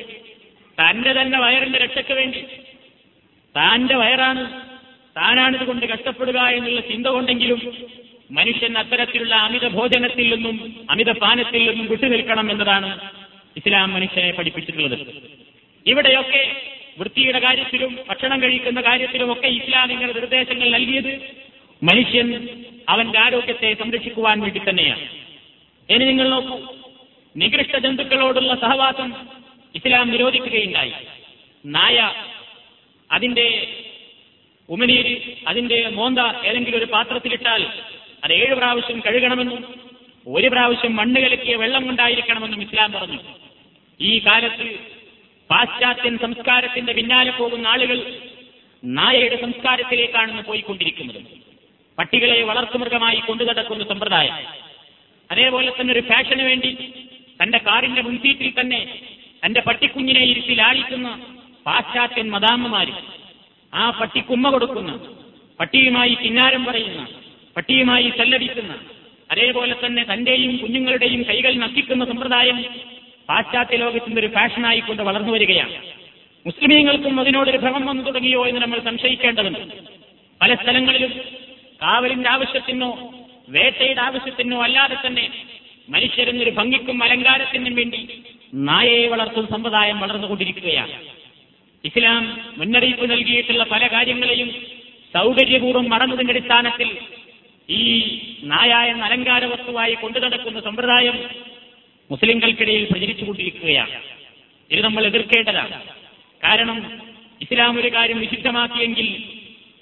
[0.82, 2.42] തന്റെ തന്നെ വയറിന്റെ രക്ഷയ്ക്ക് വേണ്ടി.
[3.56, 4.62] താന്റെ വയറാണ്.
[5.18, 7.88] താനാണിത് കൊണ്ട് കഷ്ടപ്പെടുക എന്നുള്ള ചിന്ത കൊണ്ടെങ്കിലും
[8.32, 13.00] മനുഷ്യൻ അത്തരത്തിലുള്ള അമിത ഭോജനത്തിൽ നിന്നും അമിത പാനത്തിൽ നിന്നും വിട്ടുനിൽക്കണം എന്നതാണ്
[13.58, 15.00] ഇസ്ലാം മനുഷ്യനെ പഠിപ്പിച്ചിട്ടുള്ളത്.
[15.86, 16.62] ഇവിടെയൊക്കെ
[17.00, 21.12] വൃത്തിയുടെ കാര്യത്തിലും ഭക്ഷണം കഴിക്കുന്ന കാര്യത്തിലും ഒക്കെ ഇസ്ലാം ഇങ്ങനെ നിർദ്ദേശങ്ങൾ നൽകിയത്
[21.84, 22.28] മനുഷ്യൻ
[22.90, 25.06] അവന്റെ ആരോഗ്യത്തെ സംരക്ഷിക്കുവാൻ വേണ്ടി തന്നെയാണ്.
[25.90, 26.58] ഇനി നിങ്ങൾ നോക്കൂ
[27.36, 29.10] നികൃഷ്ട ജന്തുക്കളോടുള്ള സഹവാസം
[29.76, 30.94] ഇസ്ലാം നിരോധിക്കുകയുണ്ടായി.
[31.66, 31.98] നായ
[33.12, 33.48] അതിന്റെ
[34.70, 35.14] ഉമിനീര്
[35.48, 37.62] അതിന്റെ മോന്ത ഏതെങ്കിലും ഒരു പാത്രത്തിലിട്ടാൽ
[38.24, 39.62] അത് ഏഴ് പ്രാവശ്യം കഴുകണമെന്നും
[40.28, 43.20] ഒരു പ്രാവശ്യം മണ്ണ് കലക്കിയ വെള്ളം കൊണ്ടായിരിക്കണമെന്നും ഇസ്ലാം പറഞ്ഞു.
[44.00, 44.68] ഈ കാലത്ത്
[45.50, 48.00] പാശ്ചാത്യൻ സംസ്കാരത്തിന്റെ പിന്നാലെ പോകുന്ന ആളുകൾ
[48.84, 51.20] നായയുടെ സംസ്കാരത്തിലേക്കാണെന്ന് പോയിക്കൊണ്ടിരിക്കുന്നത്.
[51.98, 54.36] പട്ടികളെ വളർത്തുമൃഗമായി കൊണ്ടു നടക്കുന്ന സമ്പ്രദായം.
[55.30, 56.72] അതേപോലെ തന്നെ ഒരു ഫാഷന് വേണ്ടി
[57.42, 58.82] തന്റെ കാറിന്റെ മുൻസീറ്റിൽ തന്നെ
[59.44, 61.08] തന്റെ പട്ടിക്കുഞ്ഞിനെ ഇരുത്തി ലാളിക്കുന്ന
[61.66, 62.94] പാശ്ചാത്യൻ മദാമ്മമാര്
[63.74, 64.92] ആ പട്ടിക്കുമ്മ കൊടുക്കുന്ന
[65.60, 67.02] പട്ടിയുമായി കിന്നാരം പറയുന്ന
[67.56, 68.74] പട്ടിയുമായി തല്ലടിക്കുന്ന
[69.30, 72.60] അതേപോലെ തന്നെ തന്റെയും കുഞ്ഞുങ്ങളുടെയും കൈകൾ നക്കിക്കുന്ന സമ്പ്രദായം
[73.30, 75.76] പാശ്ചാത്യ ലോകത്തിന്റെ ഒരു ഫാഷനായിക്കൊണ്ട് വളർന്നു വരികയാണ്.
[76.46, 79.60] മുസ്ലിമീങ്ങൾക്കും അതിനോടൊരു ഭ്രമം വന്നു തുടങ്ങിയോ എന്ന് നമ്മൾ സംശയിക്കേണ്ടതുണ്ട്.
[80.42, 81.12] പല സ്ഥലങ്ങളിലും
[81.82, 83.10] കാവലിന്റെ ആവശ്യത്തിനോ
[83.50, 85.30] വേട്ടയുടെ ആവശ്യത്തിനോ അല്ലാതെ തന്നെ
[85.90, 90.92] മനുഷ്യരെന്നൊരു ഭംഗിക്കും അലങ്കാരത്തിനും വേണ്ടി നായയെ വളർത്തുന്ന സമ്പ്രദായം വളർന്നുകൊണ്ടിരിക്കുകയാണ്.
[91.86, 94.50] ഇസ്ലാം മുന്നറിയിപ്പ് നൽകിയിട്ടുള്ള പല കാര്യങ്ങളെയും
[95.14, 96.98] സൗകര്യപൂർവം മറന്നതിന്റെ അടിസ്ഥാനത്തിൽ
[97.70, 97.84] ഈ
[98.44, 101.18] നായ എന്ന അലങ്കാര വസ്തുവായി കൊണ്ടു നടക്കുന്ന സമ്പ്രദായം
[102.12, 103.98] മുസ്ലിംകൾക്കിടയിൽ പ്രചരിച്ചുകൊണ്ടിരിക്കുകയാണ്
[104.72, 105.78] ഇത് നമ്മൾ എതിർക്കേണ്ടതാണ്.
[106.44, 106.78] കാരണം
[107.42, 109.08] ഇസ്ലാം ഒരു കാര്യം നിഷിദ്ധമാക്കിയെങ്കിൽ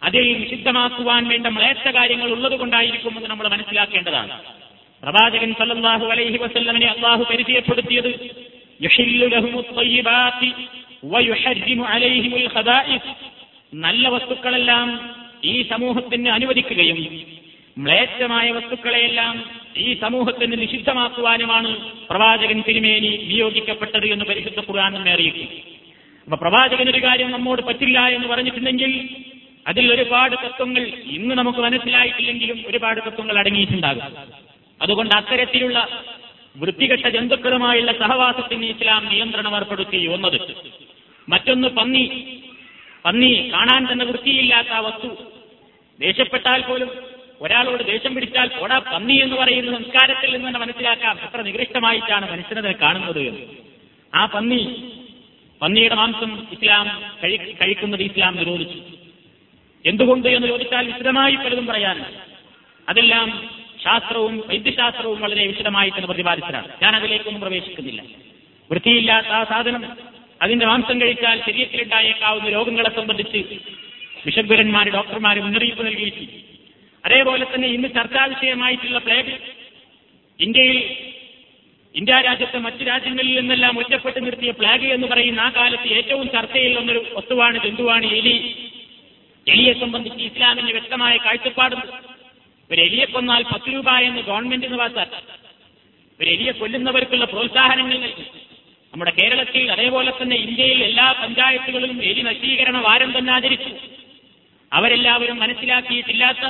[0.02, 4.36] അതിൽ നിഷിദ്ധമാക്കുവാൻ വേണ്ട മ്ലേച്ഛ കാര്യങ്ങൾ ഉള്ളത് കൊണ്ടായിരിക്കുമെന്ന് നമ്മൾ മനസ്സിലാക്കേണ്ടതാണ്.
[5.04, 8.12] പ്രവാചകൻ സല്ലല്ലാഹു അലൈഹി വസല്ലമിനെ അള്ളാഹു പരിചയപ്പെടുത്തിയത്
[13.86, 14.88] നല്ല വസ്തുക്കളെല്ലാം
[15.44, 17.00] ഈ സമൂഹത്തിന് അനുവദിക്കുകയും
[17.78, 19.36] മ്ലേച്ഛമായ വസ്തുക്കളെയെല്ലാം
[19.78, 25.50] ഈ സമൂഹത്തിന് നിഷിദ്ധമാക്കുവാനുമാണ് പ്രവാചകൻ തിരുമേനി നിയോഗിക്കപ്പെട്ടത് എന്ന് പരിശുദ്ധ നമ്മെ അറിയിക്കും.
[26.24, 29.10] അപ്പൊ പ്രവാചകൻ ഒരു കാര്യം നമ്മോട് പറ്റില്ല എന്ന് പറഞ്ഞിട്ടുണ്ടെങ്കിൽ
[29.68, 30.84] അതിൽ ഒരുപാട് തത്വങ്ങൾ
[31.18, 34.04] ഇന്ന് നമുക്ക് മനസ്സിലായിട്ടില്ലെങ്കിലും ഒരുപാട് തത്വങ്ങൾ അടങ്ങിയിട്ടുണ്ടാകും.
[34.82, 35.88] അതുകൊണ്ട് അത്തരത്തിലുള്ള
[36.58, 40.40] വൃത്തികെട്ട ജന്തുക്കളുമായുള്ള സഹവാസത്തിന് ഇസ്ലാം നിയന്ത്രണം ഏർപ്പെടുത്തി ഒന്നത്
[41.30, 42.04] മറ്റൊന്ന് പന്നി.
[43.06, 45.10] പന്നി കാണാൻ തന്നെ വൃത്തിയില്ലാത്ത വസ്തു.
[46.00, 46.92] ദേഷ്യപ്പെട്ടാൽ പോലും
[47.42, 51.20] ഒരാളോട് ദേഷ്യം പിടിച്ചാൽ ഓടാ പന്നി എന്ന് പറയുന്ന സംസ്കാരത്തിൽ നിന്ന് തന്നെ മനസ്സിലാക്കാം.
[51.24, 53.50] എത്ര നികൃഷ്ടമായിട്ടാണ് മനുഷ്യനെ കാണുന്നത്
[54.16, 54.92] ആ പന്നി
[55.62, 58.80] പന്നിയുടെ മാംസം ഇസ്ലാം കഴി- കഴിക്കുന്നത് ഇസ്ലാം നിരോധിച്ചു.
[59.86, 62.10] എന്തുകൊണ്ട് എന്ന് ചോദിച്ചാൽ വിശദമായി പലതും പറയാനുണ്ട്
[62.90, 63.50] അതെല്ലാം
[63.84, 66.68] ശാസ്ത്രവും വൈദ്യശാസ്ത്രവും വളരെ വിശദമായി തന്നെ പ്രതിപാദിച്ചതാണ്.
[66.84, 68.04] ഞാൻ അതിലേക്കൊന്നും പ്രവേശിക്കുന്നില്ല.
[68.72, 69.98] വൃത്തിയില്ലാത്ത ആ സാധനം
[70.42, 73.38] അതിന്റെ മാംസം കഴിച്ചാൽ ശരീരത്തിലുണ്ടായേക്കാവുന്ന രോഗങ്ങളെ സംബന്ധിച്ച്
[74.26, 76.55] വിഷഗ്വരന്മാർ ഡോക്ടർമാര് മുന്നറിയിപ്പ് നൽകിയിട്ടുണ്ട്.
[77.06, 79.34] അതേപോലെ തന്നെ ഇന്ന് ചർച്ചാ വിഷയമായിട്ടുള്ള പ്ലേഗ്
[80.40, 80.78] ഇന്ത്യയിൽ
[81.96, 87.06] ഇന്ത്യ രാജ്യത്തെ മറ്റ് രാജ്യങ്ങളിൽ നിന്നെല്ലാം ഒറ്റപ്പെട്ട് നിർത്തിയ പ്ലാഗ് എന്ന് പറയുന്ന ആ കാലത്ത് ഏറ്റവും ചർച്ചയിൽ വന്നൊരു
[87.14, 88.56] വസ്തുവാണ് ജന്തുവാണ് എലി.
[89.48, 91.88] എലിയെ സംബന്ധിച്ച് ഇസ്ലാമിന്റെ വ്യക്തമായ കാഴ്ചപ്പാടുണ്ട്.
[92.72, 95.00] ഒരു എലിയെ കൊന്നാൽ പത്ത് രൂപ എന്ന് ഗവൺമെന്റിന് വാർത്ത
[96.20, 98.26] ഒരു എലിയെ കൊല്ലുന്നവർക്കുള്ള പ്രോത്സാഹനങ്ങൾ നൽകി.
[98.94, 103.74] നമ്മുടെ കേരളത്തിൽ അതേപോലെ തന്നെ ഇന്ത്യയിൽ എല്ലാ പഞ്ചായത്തുകളിലും എലി നശീകരണ വാരം തന്നെ ആചരിച്ചു.
[104.74, 106.46] അവരെല്ലാവരും മനസ്സിലാക്കിയിട്ടില്ലാത്ത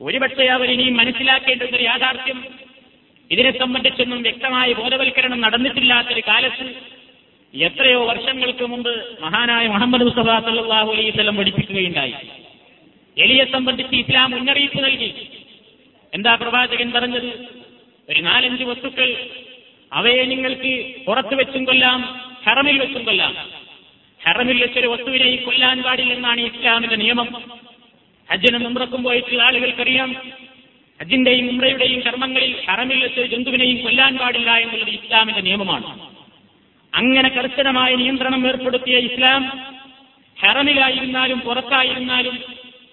[0.00, 2.44] ഒരുപക്ഷെ അവരിനിയും മനസ്സിലാക്കേണ്ട ഒരു യാഥാർത്ഥ്യം.
[3.30, 6.74] ഇതിനെ സംബന്ധിച്ചൊന്നും വ്യക്തമായ ബോധവൽക്കരണം നടന്നിട്ടില്ലാത്തൊരു കാലത്ത്
[7.56, 12.14] എത്രയോ വർഷങ്ങൾക്ക് മുമ്പ് മഹാനായ മുഹമ്മദ് മുസ്തഫ സല്ലാഹു അലൈഹി സ്വലം പഠിപ്പിക്കുകയുണ്ടായി.
[13.18, 15.28] എലിയെ സംബന്ധിച്ച് ഇസ്ലാം മുന്നറിയിപ്പ് നൽകി.
[16.14, 17.46] എന്താ പ്രവാചകൻ പറഞ്ഞത്?
[18.10, 19.30] ഒരു നാലഞ്ച് വസ്തുക്കൾ
[19.92, 23.36] അവയെ നിങ്ങൾക്ക് പുറത്തു വെച്ചും കൊല്ലാം ഹറമിൽ വെച്ചും കൊല്ലാം.
[24.26, 27.50] ഹറമിൽ വെച്ചൊരു വസ്തുവിനെ കൊല്ലാൻ പാടില്ലെന്നാണ് ഇസ്ലാമിന്റെ നിയമം.
[28.30, 30.10] ഹജ്ജിനും ഉംറക്കും പോയിട്ടുള്ള ആളുകൾക്കറിയാം.
[31.00, 35.88] ഹജ്ജിന്റെയും ഉംറയുടെയും കർമ്മങ്ങളിൽ ഹറമിൽ വെച്ച് ജന്തുവിനെയും കൊല്ലാൻ പാടില്ല എന്നുള്ളത് ഇസ്ലാമിന്റെ നിയമമാണ്.
[36.94, 39.42] അങ്ങനെ കർശനമായ നിയന്ത്രണം ഏർപ്പെടുത്തിയ ഇസ്ലാം
[40.36, 42.38] ഹറമിലായിരുന്നാലും പുറത്തായിരുന്നാലും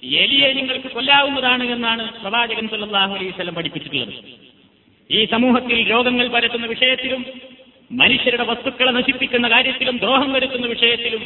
[0.04, 4.14] എലിയെ നിങ്ങൾക്ക് കൊല്ലാവുന്നതാണ് എന്നാണ് പ്രവാചകൻ സല്ലാഹു അലൈഹി വസല്ലം പഠിപ്പിച്ചിട്ടുള്ളത്.
[5.10, 7.26] ഈ സമൂഹത്തിൽ രോഗങ്ങൾ പരത്തുന്ന വിഷയത്തിലും
[7.92, 11.24] മനുഷ്യരുടെ വസ്തുക്കളെ നശിപ്പിക്കുന്ന കാര്യത്തിലും ദ്രോഹം വരുത്തുന്ന വിഷയത്തിലും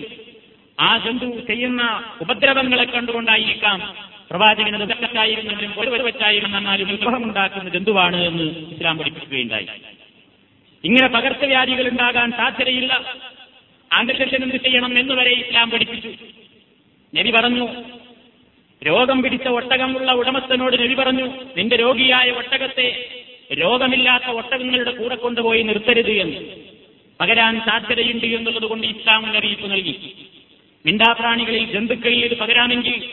[0.80, 3.96] ആ ജന്തു ചെയ്യുന്ന ഉപദ്രവങ്ങളെ കണ്ടുകൊണ്ടായിരിക്കാം
[4.30, 9.68] പ്രവാചകന് വെച്ചായിരുന്നാലും ഒരു വിഗ്രഹം ഉണ്ടാക്കുന്ന ജന്തുവാണ് എന്ന് ഇസ്ലാം പഠിപ്പിക്കുകയുണ്ടായി.
[10.84, 13.16] ഇങ്ങനെ പകർച്ചവ്യാധികൾ ഉണ്ടാകാൻ സാധ്യതയില്ല.
[13.94, 16.08] ആങ്കർഷൻ എന്ത് ചെയ്യണം എന്നുവരെ ഇസ്ലാം പഠിപ്പിച്ചു.
[17.16, 17.68] നബി പറഞ്ഞു
[18.86, 21.26] രോഗം പിടിച്ച ഒട്ടകമുള്ള ഉടമസ്ഥനോട് നബി പറഞ്ഞു
[21.58, 23.10] നിന്റെ രോഗിയായ ഒട്ടകത്തെ
[23.54, 26.40] രോഗമില്ലാത്ത ഒട്ടകങ്ങളുടെ കൂടെ കൊണ്ടുപോയി നിർത്തരുത് എന്ന്.
[27.22, 30.16] പകരാൻ സാധ്യതയുണ്ട് എന്നുള്ളത് കൊണ്ട് ഇസ്ലാം മുന്നറിയിപ്പ് നൽകി.
[30.86, 33.10] മിണ്ടാപ്രാണികളിൽ ജന്തുക്കളിൽ ഇത് പകരാമെങ്കിൽ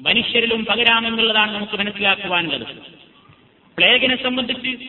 [0.00, 2.76] മനുഷ്യരിലും പകരാമെന്നുള്ളതാണ് നമുക്ക് മനസ്സിലാക്കുവാനുള്ളത്.
[3.76, 4.88] പ്ലേഗിനെ സംബന്ധിച്ച്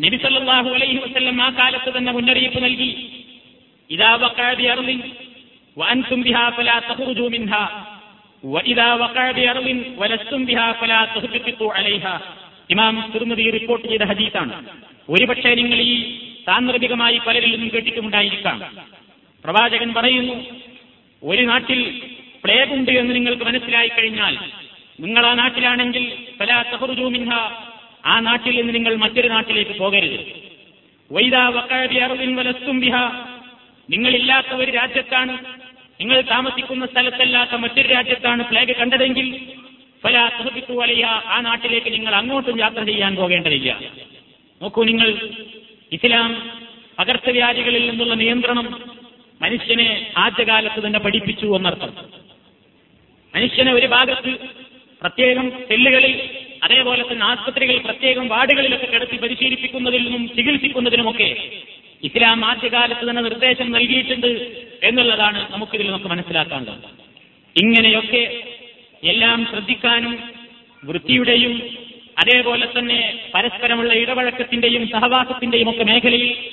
[0.00, 3.08] നബിസല്ലാഹു അലൈഹി വസ്ല്ലം ആ കാലത്ത് തന്നെ മുന്നറിയിപ്പ് നൽകി.
[12.70, 13.12] ഇമാം
[13.50, 14.66] റിപ്പോർട്ട് ചെയ്ത ഹദീസാണ്.
[15.08, 18.76] ഒരുപക്ഷെ നിങ്ങൾ ഈ സാന്ദർഭികമായി പലരിൽ നിന്നും കേട്ടിട്ടുമുണ്ടായിരിക്കാം.
[19.44, 20.44] പ്രവാചകൻ പറയുന്നു
[21.22, 22.00] ഒരു നാട്ടിൽ
[22.44, 24.38] പ്ലേഗ് ഉണ്ട് എന്ന് നിങ്ങൾക്ക് മനസ്സിലായി കഴിഞ്ഞാൽ
[25.00, 27.70] നിങ്ങൾ ആ നാട്ടിലാണെങ്കിൽ പല തഖ്റുജൂ മിൻഹാ
[28.06, 30.18] ആ നാട്ടിൽ നിന്ന് നിങ്ങൾ മറ്റൊരു നാട്ടിലേക്ക് പോകരുത്.
[31.12, 32.96] വൈദാ വക്കാരിയറിൻ വലസ്തും ബിഹ
[33.90, 35.38] നിങ്ങളില്ലാത്ത ഒരു രാജ്യത്താണ്
[36.00, 39.40] നിങ്ങൾ താമസിക്കുന്ന സ്ഥലത്തല്ലാത്ത മറ്റൊരു രാജ്യത്താണ് പ്ലേഗ് കണ്ടതെങ്കിൽ
[40.04, 43.80] പല സുഹൃത്തു വലിയ ആ നാട്ടിലേക്ക് നിങ്ങൾ അങ്ങോട്ടും യാത്ര ചെയ്യാൻ പോകേണ്ടതില്ല.
[44.62, 45.08] നോക്കൂ നിങ്ങൾ
[45.92, 46.50] ഇസ്ലാം
[46.98, 48.96] പകർച്ചവ്യാധികളിൽ നിന്നുള്ള നിയന്ത്രണം
[49.42, 51.92] മനുഷ്യനെ ആദ്യകാലത്ത് തന്നെ പഠിപ്പിച്ചു എന്നർത്ഥം.
[53.34, 54.32] മനുഷ്യനെ ഒരു ഭാഗത്ത്
[55.00, 56.30] പ്രത്യേകം സെല്ലുകളിൽ
[56.62, 61.50] അതേപോലെ തന്നെ ആസ്പത്രികളിൽ പ്രത്യേകം വാർഡുകളിലൊക്കെ കിടത്തി പരിശീലിപ്പിക്കുന്നതിൽ നിന്നും ചികിത്സിക്കുന്നതിനുമൊക്കെ
[62.02, 64.26] ഇസ്ലാം ആദ്യകാലത്ത് തന്നെ നിർദ്ദേശം നൽകിയിട്ടുണ്ട്
[64.82, 66.88] എന്നുള്ളതാണ് നമുക്കിതിൽ നമുക്ക് മനസ്സിലാക്കാനുള്ളത്.
[67.56, 68.42] ഇങ്ങനെയൊക്കെ
[69.04, 70.18] എല്ലാം ശ്രദ്ധിക്കാനും
[70.84, 71.54] വൃത്തിയുടെയും
[72.18, 76.50] അതേപോലെ തന്നെ പരസ്പരമുള്ള ഇടപഴക്കത്തിന്റെയും സഹവാസത്തിന്റെയും ഒക്കെ മേഖലയിൽ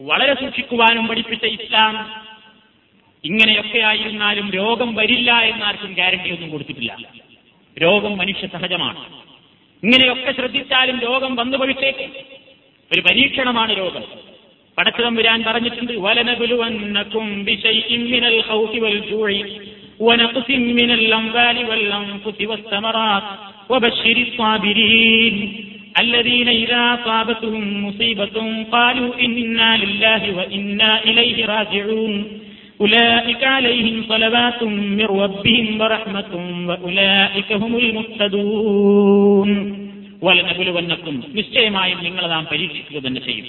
[0.00, 1.94] വളരെ സൂക്ഷിക്കുവാനും പഠിപ്പിച്ച ഇസ്ലാം
[3.24, 6.92] ഇങ്ങനെയൊക്കെ ആയിരുന്നാലും രോഗം വരില്ല എന്നാർക്കും ഗ്യാരണ്ടി ഒന്നും കൊടുത്തിട്ടില്ല
[7.76, 9.00] രോഗം മനുഷ്യ സഹജമാണ്
[9.82, 12.10] ഇങ്ങനെയൊക്കെ ശ്രദ്ധിച്ചാലും രോഗം വന്നു ഭവിച്ചേക്കും
[12.90, 14.04] ഒരു പരീക്ഷണമാണ് രോഗം
[14.78, 19.38] പടച്ചതം വരാൻ പറഞ്ഞിട്ടുണ്ട് വലനബുലുവന്നക്കും ബിശൈഇൻ മിനൽ ഖൗഫി വൽ ജൂഇ
[20.00, 23.26] ونقص من الأموال والأنفس والثمرات
[23.70, 25.34] وبشر الصابرين
[25.96, 28.36] الذين إذا أصابتهم مصيبة
[28.68, 32.14] قالوا إنا لله وإنا إليه راجعون
[32.80, 34.60] أولئك عليهم صلوات
[34.92, 36.32] من ربهم ورحمة
[36.68, 39.50] وأولئك هم المهتدون
[40.22, 43.46] ولنبلونكم നിശ്ചയമായും നിങ്ങൾ നാം പരീക്ഷിക്കുക തന്നെ ചെയ്യും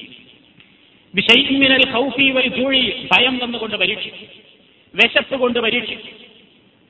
[1.13, 4.27] വിഷയിമിനൽ ഖൗഫി വൽ ജൂഴി ഭയം വന്നുകൊണ്ട് പരീക്ഷിക്കും
[4.93, 6.13] വിശപ്പ് കൊണ്ട് പരീക്ഷിക്കും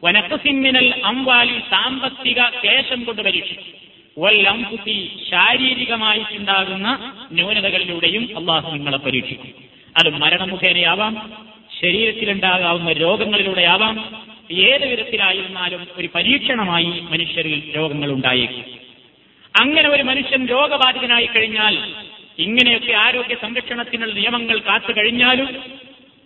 [0.03, 3.69] വനക്കസിമ്മിനൽ അംവാലി സാമ്പത്തിക ശേഷം കൊണ്ട് പരീക്ഷിക്കും
[4.16, 4.96] വല്ലംകുത്തി
[5.30, 6.88] ശാരീരികമായിട്ടുണ്ടാകുന്ന
[7.32, 9.50] ന്യൂനതകളിലൂടെയും അള്ളാഹു നിങ്ങളെ പരീക്ഷിക്കും.
[9.96, 11.14] അത് മരണമുഖേനയാവാം
[11.80, 13.96] ശരീരത്തിലുണ്ടാകാവുന്ന രോഗങ്ങളിലൂടെയാവാം
[14.62, 18.64] ഏത് വിധത്തിലായിരുന്നാലും ഒരു പരീക്ഷണമായി മനുഷ്യരിൽ രോഗങ്ങൾ ഉണ്ടായേക്കും
[19.54, 21.74] അങ്ങനെ ഒരു മനുഷ്യൻ രോഗബാധിതനായി കഴിഞ്ഞാൽ
[22.38, 25.48] ഇങ്ങനെയൊക്കെ ആരോഗ്യ സംരക്ഷണത്തിനുള്ള നിയമങ്ങൾ കാത്തു കഴിഞ്ഞാലും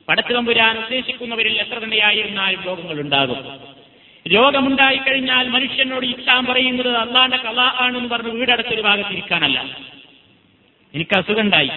[0.09, 3.41] പടച്ചുതമ്പുരാൻ ഉദ്ദേശിക്കുന്നവരിൽ എത്ര തന്നെയായിരുന്നാലും രോഗങ്ങൾ ഉണ്ടാകും
[4.29, 8.31] രോഗമുണ്ടായിക്കഴിഞ്ഞാൽ മനുഷ്യനോട് ഇസ്ലാം പറയുന്നത് അള്ളാന്റെ കല ആണെന്ന് പറഞ്ഞ്
[8.81, 9.79] ഭാഗത്ത് ഇരിക്കാനല്ല.
[10.95, 11.71] എനിക്ക് അസുഖം ഉണ്ടായി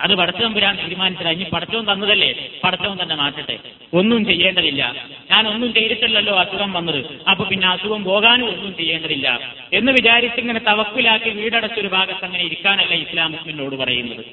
[0.00, 0.14] അത്
[0.54, 2.48] പുരാൻ തീരുമാനിച്ചതായി ഇനി പടച്ചവൻ തന്നതല്ലേ?
[2.64, 3.58] പടച്ചവൻ തന്നെ മാറ്റട്ടെ.
[3.94, 5.06] ഒന്നും ചെയ്യേണ്ടതില്ല.
[5.36, 7.20] ഞാൻ ഒന്നും ചെയ്തിട്ടില്ലല്ലോ അസുഖം വന്നത്.
[7.30, 9.54] അപ്പൊ പിന്നെ അസുഖം പോകാനും ഒന്നും ചെയ്യേണ്ടതില്ല.
[9.72, 14.24] എന്ന് വിചാരിച്ച് ഇങ്ങനെ തവക്കിലാക്കി വീടടച്ചൊരു ഭാഗത്ത് അങ്ങനെ ഇരിക്കാനല്ല ഇസ്ലാം മുസ്ലിമിനോട് പറയുന്നത്.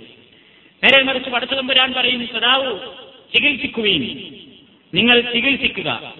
[0.84, 2.96] നേരെ മറിച്ച് പടച്ചവൻ പുരാൻ പറയുന്നു സദാവു
[3.36, 4.36] ചികിത്സിക്കുകയും
[4.94, 6.14] നിങ്ങൾ ചികിത്സിക്കുക.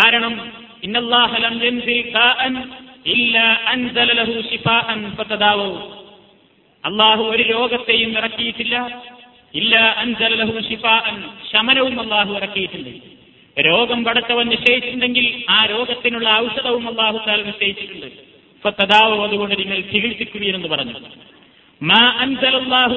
[0.00, 0.50] കാരണം
[6.84, 9.02] അള്ളാഹു ഒരു രോഗത്തെയും ഇറക്കിയിട്ടില്ല.
[9.54, 13.20] ഇല്ല അൻസലഹു ഷിഫാൻ ശമനവും അള്ളാഹു ഇറക്കിയിട്ടുണ്ട്.
[13.60, 18.06] രോഗം പടച്ചവൻ നിശ്ചയിച്ചിട്ടുണ്ടെങ്കിൽ ആ രോഗത്തിനുള്ള ഔഷധവും അള്ളാഹു താൽ നിശ്ചയിച്ചിട്ടുണ്ട്.
[18.64, 20.94] ഫത്തദാവു അതുകൊണ്ട് നിങ്ങൾ ചികിത്സിക്കുകയെന്ന് പറഞ്ഞു.
[21.82, 22.96] മാ അൻസലല്ലാഹു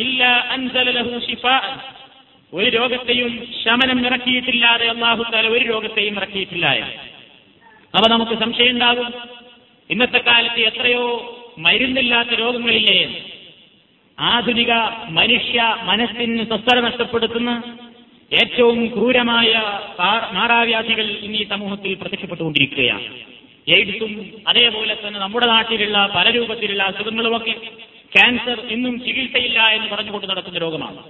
[0.00, 1.95] ഇല്ല അൻസലഹു ഷിഫാൻ
[2.52, 3.32] ഒരു രോഗത്തെയും
[3.64, 6.66] ശമനം ഇറക്കിയിട്ടില്ലാതെ അള്ളാഹു താല ഒരു രോഗത്തെയും ഇറക്കിയിട്ടില്ല
[7.94, 9.08] അവ നമുക്ക് സംശയം ഉണ്ടാകും.
[9.90, 11.04] ഇന്നത്തെ കാലത്ത് എത്രയോ
[11.58, 13.00] മരുന്നില്ലാത്ത രോഗങ്ങളില്ലേ
[14.18, 14.72] ആധുനിക
[15.08, 17.50] മനുഷ്യ മനസ്സിന് സ്വസ്ഥത നഷ്ടപ്പെടുത്തുന്ന
[18.32, 19.50] ഏറ്റവും ക്രൂരമായ
[20.32, 23.06] മാറാവ്യാധികൾ ഇന്ന് ഈ സമൂഹത്തിൽ പ്രത്യക്ഷപ്പെട്ടുകൊണ്ടിരിക്കുകയാണ്.
[23.68, 24.12] എയ്ഡ്സും
[24.48, 27.54] അതേപോലെ തന്നെ നമ്മുടെ നാട്ടിലുള്ള പല രൂപത്തിലുള്ള അസുഖങ്ങളുമൊക്കെ
[28.16, 31.00] ക്യാൻസർ ഇന്നും ചികിത്സയില്ല എന്ന് പറഞ്ഞുകൊണ്ട് നടക്കുന്ന രോഗമാണ്.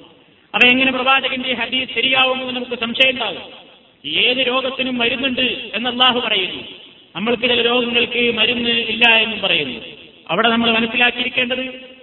[0.56, 3.42] അവ എങ്ങനെ പ്രവാചകന്റെ ഹദീസ് ശരിയാവുമെന്ന് നമുക്ക് സംശയം ഉണ്ടാകും
[4.06, 6.62] ഏത് രോഗത്തിനും മരുന്നുണ്ട് എന്ന് അള്ളാഹു പറയുന്നു.
[7.16, 9.80] നമ്മൾക്ക് ചില രോഗങ്ങൾക്ക് മരുന്ന് ഇല്ല എന്നും പറയുന്നു.
[10.30, 11.96] അവിടെ നമ്മൾ മനസ്സിലാക്കിയിരിക്കേണ്ടത്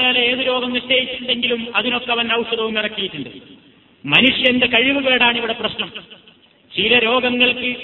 [0.00, 3.28] നേരെ ഏത് രോഗം നിശ്ചയിച്ചിട്ടുണ്ടെങ്കിലും അതിനൊക്കെ അവൻ ഔഷധവും ഇറക്കിയിട്ടുണ്ട്.
[4.04, 5.92] മനുഷ്യന്റെ കഴിവുകേടാണ് ഇവിടെ പ്രശ്നം.
[6.76, 7.76] ചില രോഗങ്ങൾക്ക്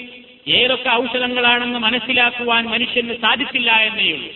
[0.47, 4.29] ഏതൊക്കെ ഔഷധങ്ങളാണെന്ന് മനസ്സിലാക്കുവാൻ മനുഷ്യന് സാധിച്ചില്ല എന്നേ ഉള്ളൂ.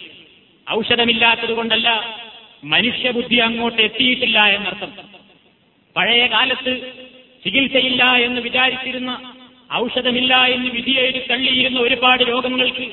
[0.72, 2.18] ഔഷധമില്ലാത്തത് കൊണ്ടല്ല
[2.64, 5.09] മനുഷ്യബുദ്ധി അങ്ങോട്ട് എത്തിയിട്ടില്ല എന്നർത്ഥം.
[5.96, 6.94] പഴയ കാലത്ത്
[7.44, 9.34] ചികിത്സയില്ല എന്ന് വിചാരിച്ചിരുന്ന
[9.74, 12.86] ഔഷധമില്ല എന്ന് വിധിയേറ്റ് തള്ളിയിരുന്ന ഒരുപാട് രോഗങ്ങൾക്ക്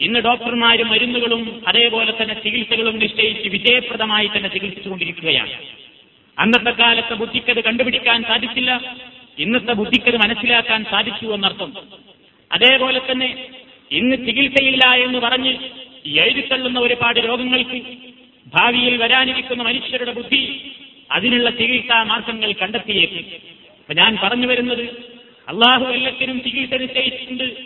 [0.00, 5.52] ഇന്ന് ഡോക്ടർമാര് മരുന്നുകളും അതേപോലെ തന്നെ ചികിത്സകളും നിശ്ചയിച്ച് വിജയപ്രദമായി തന്നെ ചികിത്സിച്ചുകൊണ്ടിരിക്കുകയാണ്.
[6.38, 8.96] അന്നത്തെ കാലത്തെ ബുദ്ധിക്കത് കണ്ടുപിടിക്കാൻ സാധിച്ചില്ല
[9.38, 11.72] ഇന്നത്തെ ബുദ്ധിക്കത് മനസ്സിലാക്കാൻ സാധിച്ചു എന്നർത്ഥം.
[12.52, 13.46] അതേപോലെ തന്നെ
[13.92, 15.52] ഇന്ന് ചികിത്സയില്ല എന്ന് പറഞ്ഞ്
[16.22, 17.82] എഴുതിത്തള്ളുന്ന ഒരുപാട് രോഗങ്ങൾക്ക്
[18.54, 20.42] ഭാവിയിൽ വരാനിരിക്കുന്ന മനുഷ്യരുടെ ബുദ്ധി
[21.16, 23.24] അതിനുള്ള ചികിത്സാ മാർഗങ്ങൾ കണ്ടെത്തിയേക്കും.
[23.78, 24.84] അപ്പൊ ഞാൻ പറഞ്ഞു വരുന്നത്
[25.48, 27.56] അള്ളാഹു എല്ലാത്തിനും ചികിത്സ നിശ്ചയിച്ചിട്ടുണ്ട്.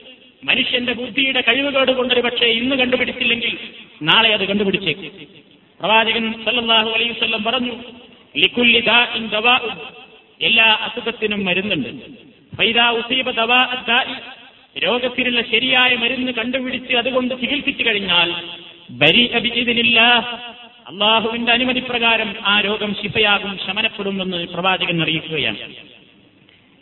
[0.44, 3.58] മനുഷ്യന്റെ ബുദ്ധിയുടെ കഴിവുകേട് കൊണ്ടൊരു പക്ഷേ ഇന്ന് കണ്ടുപിടിച്ചില്ലെങ്കിൽ
[4.02, 5.10] നാളെ അത് കണ്ടുപിടിച്ചേക്കും.
[5.80, 7.74] പ്രവാചകൻ സല്ലാഹു അലൈഹി വസല്ലം പറഞ്ഞു
[8.36, 8.80] ലിക്കുല്ലി
[10.40, 11.88] എല്ലാ അസുഖത്തിനും മരുന്നുണ്ട്.
[14.78, 18.30] രോഗത്തിനുള്ള ശരിയായ മരുന്ന് കണ്ടുപിടിച്ച് അതുകൊണ്ട് ചികിത്സിച്ചു കഴിഞ്ഞാൽ
[20.90, 25.56] അള്ളാഹുവിന്റെ അനുമതി പ്രകാരം ആ രോഗം ശിഫയാകും ശമനപ്പെടുമെന്ന് പ്രവാചകൻ അറിയിക്കുകയാണ്.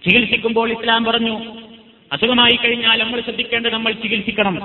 [0.05, 1.57] ചികിത്സിക്കുമ്പോൾ ഇസ്ലാം പറഞ്ഞു
[2.13, 4.57] അസുഖമായി കഴിഞ്ഞാൽ നമ്മൾ ശ്രദ്ധിക്കേണ്ടത് നമ്മൾ ചികിത്സിക്കണം.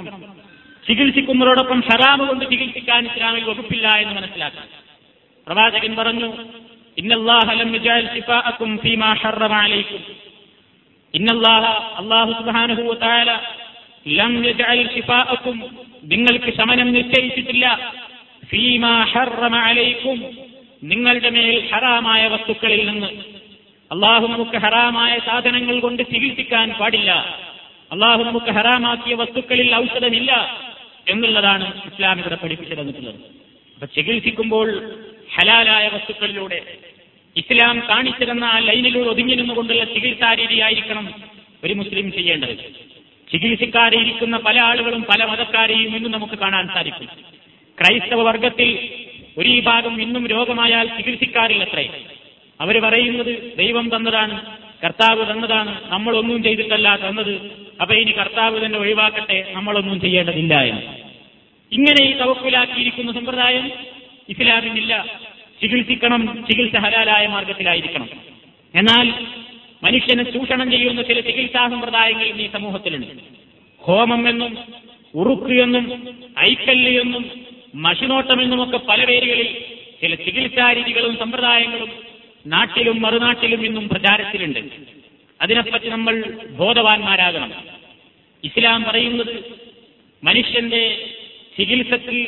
[0.88, 4.66] ചികിത്സിക്കുന്നതോടൊപ്പം ഹറാമ് കൊണ്ട് ചികിത്സിക്കാൻ ഇസ്ലാമിൽ വകുപ്പില്ല എന്ന് മനസ്സിലാക്കാം
[5.48, 6.34] പ്രവാചകൻ പറഞ്ഞു
[16.04, 17.94] നിങ്ങൾക്ക് ശമനം നിശ്ചയിച്ചിട്ടില്ല.
[19.56, 20.38] അലൈക്കും
[20.84, 23.08] നിങ്ങളുടെ മേൽ ഹറാമായ വസ്തുക്കളിൽ നിന്ന്.
[23.92, 27.12] അള്ളാഹു നമുക്ക് ഹറാമായ സാധനങ്ങൾ കൊണ്ട് ചികിത്സിക്കാൻ പാടില്ല.
[27.92, 30.60] അള്ളാഹു നമുക്ക് ഹറാമാക്കിയ വസ്തുക്കളിൽ ഔഷധമില്ല
[31.10, 33.16] എന്നുള്ളതാണ് ഇസ്ലാം ഇവിടെ പഠിപ്പിച്ചു തന്നിട്ടുള്ളത്.
[33.16, 34.96] അപ്പൊ ചികിത്സിക്കുമ്പോൾ
[35.36, 36.62] ഹലാലായ വസ്തുക്കളിലൂടെ
[37.38, 41.14] ഇസ്ലാം കാണിച്ചിരുന്ന ആ ലൈനിലൂടെ ഒതുങ്ങി നിന്നുകൊണ്ടുള്ള ചികിത്സാ രീതിയായിരിക്കണം
[41.64, 42.58] ഒരു മുസ്ലിം ചെയ്യേണ്ടത്.
[43.32, 47.34] ചികിത്സിക്കാരെ ഇരിക്കുന്ന പല ആളുകളും പല മതക്കാരെയും ഇന്നും നമുക്ക് കാണാൻ സാധിക്കും.
[47.80, 48.90] ക്രൈസ്തവ വർഗത്തിൽ
[49.38, 51.90] ഒരു ഭാഗം ഇന്നും രോഗമായാൽ ചികിത്സിക്കാറില്ലത്രേ.
[52.62, 54.46] അവർ പറയുന്നത് ദൈവം തന്നതാണ്
[54.84, 57.52] കർത്താവ് തന്നതാണ് നമ്മളൊന്നും ചെയ്തിട്ടല്ല തന്നത്.
[57.82, 60.82] അപ്പൊ ഇനി കർത്താവ് തന്നെ ഒഴിവാക്കട്ടെ നമ്മളൊന്നും ചെയ്യേണ്ടതില്ല എന്ന്.
[61.72, 63.72] ഇങ്ങനെ ഈ തവക്കിലാക്കിയിരിക്കുന്ന സമ്പ്രദായം
[64.30, 65.20] ഇസ്ലാമിനില്ല.
[65.62, 68.10] ചികിത്സിക്കണം ചികിത്സ ഹലാലായ മാർഗത്തിലായിരിക്കണം.
[68.76, 69.26] എന്നാൽ
[69.84, 73.08] മനുഷ്യനെ ചൂഷണം ചെയ്യുന്ന ചില ചികിത്സാ സമ്പ്രദായങ്ങൾ ഈ സമൂഹത്തിലുണ്ട്.
[73.80, 74.58] ഹോമം എന്നും
[75.16, 76.08] ഉറുക്ക് എന്നും
[76.40, 77.43] ഐക്കല്ല് എന്നും
[77.76, 79.66] മഷിനോട്ടം എന്നുമൊക്കെ പല പേരുകളിൽ
[80.02, 81.90] ചില ചികിത്സാ രീതികളും സമ്പ്രദായങ്ങളും
[82.48, 84.60] നാട്ടിലും മറുനാട്ടിലും ഇന്നും പ്രചാരത്തിലുണ്ട്.
[85.42, 86.24] അതിനെപ്പറ്റി നമ്മൾ
[86.58, 87.54] ബോധവാന്മാരാകണം.
[88.44, 89.44] ഇസ്ലാം പറയുന്നത്
[90.24, 91.10] മനുഷ്യന്റെ
[91.58, 92.28] ചികിത്സക്ക്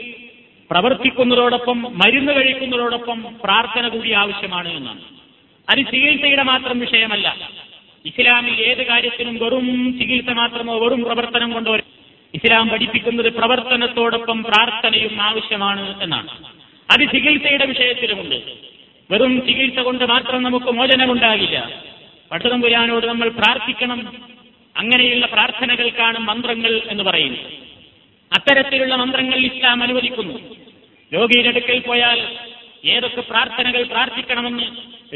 [0.69, 5.01] പ്രവർത്തിക്കുന്നതോടൊപ്പം മരുന്ന് കഴിക്കുന്നതോടൊപ്പം പ്രാർത്ഥന കൂടി ആവശ്യമാണ് എന്നാണ്.
[5.69, 7.49] അത് ചികിത്സയുടെ മാത്രം വിഷയമല്ല.
[8.05, 11.77] ഇസ്ലാമിൽ ഏത് കാര്യത്തിനും വെറും ചികിത്സ മാത്രമോ വെറും പ്രവർത്തനം കൊണ്ടോ
[12.35, 16.27] ഇസ്ലാം പഠിപ്പിക്കുന്നത് പ്രവർത്തനത്തോടൊപ്പം പ്രാർത്ഥനയും ആവശ്യമാണ് എന്നാണ്.
[16.91, 18.35] അത് ചികിത്സയുടെ വിഷയത്തിലുമുണ്ട്.
[19.11, 21.81] വെറും ചികിത്സ കൊണ്ട് മാത്രം നമുക്ക് മോചനമുണ്ടാകില്ല.
[22.31, 24.13] പട്ടതമ്പുരാനോട് നമ്മൾ പ്രാർത്ഥിക്കണം.
[24.77, 27.53] അങ്ങനെയുള്ള പ്രാർത്ഥനകൾക്കാണ് മന്ത്രങ്ങൾ എന്ന് പറയുന്നത്
[28.33, 30.39] അത്തരത്തിലുള്ള മന്ത്രങ്ങൾ ഇസ്ലാം അനുവദിക്കുന്നു.
[31.13, 32.37] രോഗിയുടെ അടുക്കൽ പോയാൽ
[32.85, 34.63] ഏതൊക്കെ പ്രാർത്ഥനകൾ പ്രാർത്ഥിക്കണമെന്ന്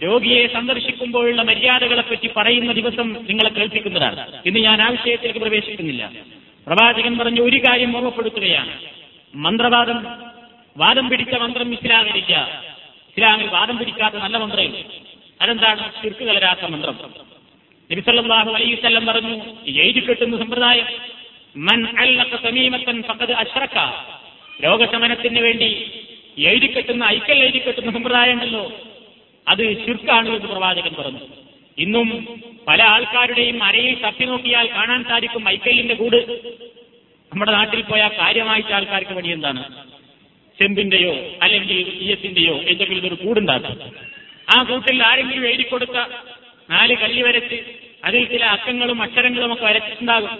[0.03, 4.41] രോഗിയെ സന്ദർശിക്കുമ്പോഴുള്ള മര്യാദകളെപ്പറ്റി പറയുന്ന ദിവസം നിങ്ങളെ കേൾപ്പിക്കുന്നതാണ്.
[4.45, 6.11] ഇന്ന് ഞാൻ ആ വിഷയത്തിലേക്ക് പ്രവേശിക്കുന്നില്ല.
[6.67, 8.81] പ്രവാചകൻ പറഞ്ഞ ഒരു കാര്യം ഓർമ്മപ്പെടുത്തുകയാണ്.
[9.35, 10.21] മന്ത്രവാദം
[10.77, 12.63] വാദം പിടിച്ച മന്ത്രം ഇസ്ലാമിലില്ല
[13.09, 14.73] ഇസ്ലാമിൽ വാദം പിടിക്കാത്ത നല്ല മന്ത്രം.
[15.41, 16.03] അതെന്താണ്?
[16.03, 16.99] ചുരുക്ക് കലരാത്ത മന്ത്രം.
[17.91, 19.35] നബിസല്ലാഹു അലൈവല്ലം പറഞ്ഞു
[19.67, 20.85] എഴുതി കെട്ടുന്ന സമ്പ്രദായം
[21.57, 21.87] മൻ
[22.43, 23.03] സമീമത്തൻ
[23.33, 23.77] അശ്രക്ക.
[24.65, 25.91] രോഗശമനത്തിന് വേണ്ടി
[26.37, 28.71] എഴുതി കെട്ടുന്ന ഐക്കൽ എഴുതി കെട്ടുന്ന സമ്പ്രദായമുണ്ടല്ലോ
[29.47, 31.19] അത് ചുരുക്കാണ് എന്ന് പ്രവാചകൻ പറഞ്ഞു.
[31.79, 32.07] ഇന്നും
[32.67, 36.17] പല ആൾക്കാരുടെയും അരയിൽ തപ്പി നോക്കിയാൽ കാണാൻ സാധിക്കും മൈക്കലിന്റെ കൂട്.
[37.31, 39.63] നമ്മുടെ നാട്ടിൽ പോയാൽ കാര്യമായിട്ട് ആൾക്കാർക്ക് പണി എന്താണ്?
[40.59, 43.77] ചെമ്പിന്റെയോ അല്ലെങ്കിൽ ഈയത്തിന്റെയോ എന്തെങ്കിലും ഒരു കൂടുണ്ടാക്കും.
[44.53, 45.97] ആ കൂട്ടിൽ ആരെങ്കിലും എഴുതി കൊടുത്ത
[46.69, 47.59] നാല് കല്ലി വരച്ച്
[48.05, 50.33] അതിൽ ചില അക്കങ്ങളും അക്ഷരങ്ങളും ഒക്കെ വരച്ചിട്ടുണ്ടാകും.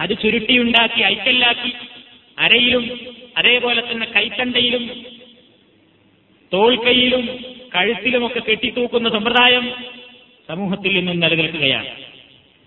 [0.00, 1.72] അത് ചുരുട്ടിയുണ്ടാക്കി ഐക്കല്ലാക്കി
[2.38, 2.84] അരയിലും
[3.36, 4.84] അതേപോലെ തന്നെ കൈത്തണ്ടയിലും
[6.52, 7.24] തോൾക്കൈയിലും
[7.74, 9.66] കഴുത്തിലുമൊക്കെ കെട്ടിത്തൂക്കുന്ന സമ്പ്രദായം
[10.52, 11.90] സമൂഹത്തിൽ നിന്നും നിലനിൽക്കുകയാണ്.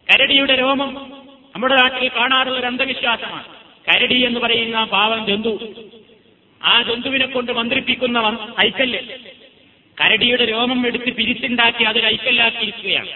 [0.10, 0.92] കരടിയുടെ രോമം
[1.56, 3.48] നമ്മുടെ നാട്ടിൽ കാണാറുള്ള ഒരു അന്ധവിശ്വാസമാണ്.
[3.88, 5.54] കരടി എന്ന് പറയുന്ന പാവം ജന്തു.
[6.62, 8.18] ആ ജന്തുവിനെ കൊണ്ട് മന്ത്രിപ്പിക്കുന്ന
[8.60, 9.02] ഐക്കല്ല്
[9.98, 13.12] കരടിയുടെ രോമം എടുത്ത് പിരിച്ചുണ്ടാക്കി അതൊരു ഐക്കല്ലാക്കിയിരിക്കുകയാണ്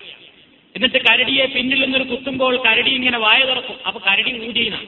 [0.75, 3.77] എന്നിട്ട് കരടിയെ പിന്നിൽ നിന്നൊരു കുത്തുമ്പോൾ കരടി ഇങ്ങനെ വായ തുറക്കും.
[3.87, 4.85] അപ്പൊ കരടി ഊതിയാണ്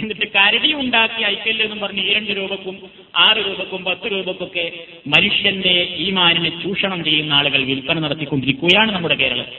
[0.00, 2.76] എന്നിട്ട് കരടി ഉണ്ടാക്കി അയക്കല്ലെന്നും പറഞ്ഞ് രണ്ട് രൂപക്കും
[3.16, 4.64] ആറ് രൂപക്കും പത്ത് രൂപക്കൊക്കെ
[5.06, 9.58] മനുഷ്യന്റെ ഈമാനിനെ ചൂഷണം ചെയ്യുന്ന ആളുകൾ വിൽപ്പന നടത്തിക്കൊണ്ടിരിക്കുകയാണ് നമ്മുടെ കേരളത്തിൽ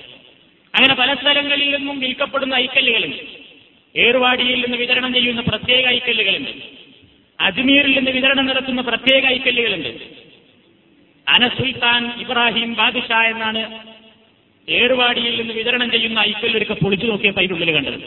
[0.74, 3.24] അങ്ങനെ പല സ്ഥലങ്ങളിൽ നിന്നും വിൽക്കപ്പെടുന്ന ഐക്കല്ലുകളുണ്ട്
[3.96, 6.52] ഏർവാടിയിൽ നിന്ന് വിതരണം ചെയ്യുന്ന പ്രത്യേക ഐക്കല്ലുകളുണ്ട്
[7.39, 9.92] അജ്മീറിൽ നിന്ന് വിതരണം നടത്തുന്ന പ്രത്യേക ഐക്കല്ലുകളുണ്ട്
[11.28, 13.62] അനസുൽത്താൻ ഇബ്രാഹിം ബാദിഷ എന്നാണ്
[14.68, 18.00] ഏർവാടിയിൽ നിന്ന് വിതരണം ചെയ്യുന്ന ഐക്കല്ലൊരുക്കെ പൊളിച്ചു നോക്കിയപ്പോൾ അതിന്റെ കണ്ടത്.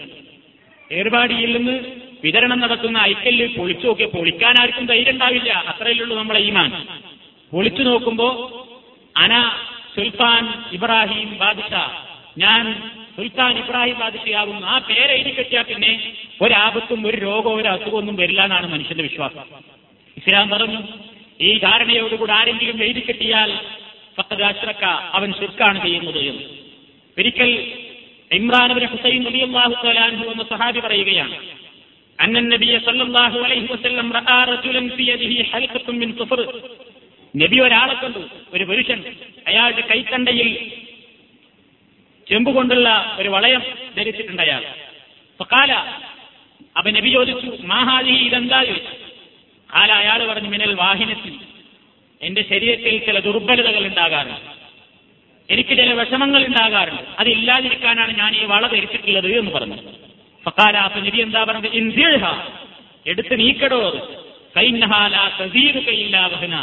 [0.91, 1.77] ഏർവാടിയിൽ നിന്ന്
[2.25, 5.51] വിതരണം നടത്തുന്ന ഐക്കല്ല് പൊളിച്ചു നോക്കിയ പൊളിക്കാൻ ആർക്കും ധൈര്യം ഉണ്ടാവില്ല.
[5.71, 6.71] അത്രയുള്ളൂ നമ്മളെ ഈമാൻ.
[7.53, 8.29] പൊളിച്ചു നോക്കുമ്പോ
[9.17, 9.33] അന
[9.95, 11.73] സുൽത്താൻ ഇബ്രാഹിം ബാദിഷ
[12.39, 12.65] ഞാൻ
[13.17, 15.93] സുൽത്താൻ ഇബ്രാഹിം ബാദിഷയാകുന്നു ആ പേരെഴുതി കെട്ടിയാൽ പിന്നെ
[16.43, 19.45] ഒരാപത്തും ഒരു രോഗവും ഒരു അസുഖമൊന്നും വരില്ല എന്നാണ് മനുഷ്യന്റെ വിശ്വാസം.
[20.17, 20.81] ഇസ്ലാം പറഞ്ഞു
[21.41, 23.51] ഈ ധാരണയോടുകൂടി ആരെങ്കിലും എഴുതി കെട്ടിയാൽ
[24.17, 24.85] ഫഖദ് അശ്രക്ക
[25.17, 26.45] അവൻ ശുക്കാണ് ചെയ്യുന്നത് എന്ന്.
[27.17, 27.51] ഒരിക്കൽ
[28.31, 31.37] ഇമ്രാനബിന് ഹുസൈൻ റളിയല്ലാഹു തആല അൻഹു എന്ന സഹാബി പറയുകയാണ്
[32.21, 36.61] അന്നൻ നബിയ സല്ലല്ലാഹു അലൈഹി വസല്ലം റആ റജുലൻ ഫി യദിഹി ഹൽഖത്തുൻ മിൻ സുഫർ
[37.37, 38.19] നബി ഒരാളെ കണ്ടു.
[38.53, 39.15] ഒരു പുരുഷൻ.
[39.47, 40.73] അയാളുടെ കൈത്തണ്ടയിൽ
[42.29, 43.63] ചെമ്പ് കൊണ്ടുള്ള ഒരു വളയം
[43.97, 44.63] ധരിച്ചിട്ടുണ്ട് അയാൾ.
[45.43, 45.73] ഫഖാല
[46.77, 48.65] അപ്പൊ നബി ചോദിച്ചു മാഹാദി ഇതെന്താ?
[48.65, 49.05] ചോദിച്ചു.
[49.75, 51.35] കാല അയാൾ പറഞ്ഞു മിനൽ വാഹിനത്തിൽ
[52.23, 54.41] എന്റെ ശരീരത്തിൽ ചില ദുർബലതകൾ ഉണ്ടാകാറുണ്ട്.
[55.53, 57.03] എനിക്ക് ചില വിഷമങ്ങൾ ഉണ്ടാകാറുണ്ട്.
[57.19, 59.77] അതില്ലാതിരിക്കാനാണ് ഞാൻ ഈ വള ധരിച്ചിട്ടുള്ളത് എന്ന് പറഞ്ഞു.
[60.47, 62.25] ഫക്കാലാത്ത നബി എന്താ പറഞ്ഞത് ഇന്ത്യഹ
[63.07, 64.01] എടുത്ത് നീക്കടോ അത്.
[64.57, 66.55] കൈനഹാലില്ലാവഹന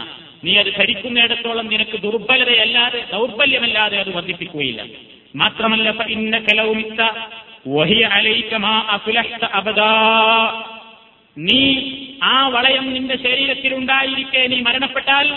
[0.43, 4.81] നീ അത് ധരിക്കുന്നിടത്തോളം നിനക്ക് ദുർബലതയല്ലാതെ ദൗർബല്യമല്ലാതെ അത് വർദ്ധിപ്പിക്കുകയില്ല.
[5.35, 5.87] മാത്രമല്ല
[11.37, 11.61] നീ
[12.23, 15.27] ആ വളയം നിന്റെ ശരീരത്തിൽ ഉണ്ടായിരിക്കെ നീ മരണപ്പെട്ടാൽ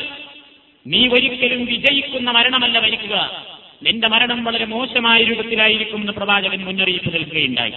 [0.86, 3.16] നീ ഒരിക്കലും വിജയിക്കുന്ന മരണമല്ല വരിക്കുക
[3.82, 7.72] നിന്റെ മരണം വളരെ മോശമായ രൂപത്തിലായിരിക്കും എന്ന് പ്രവാചകൻ മുന്നറിയിപ്പ് നൽകുകയുണ്ടായി.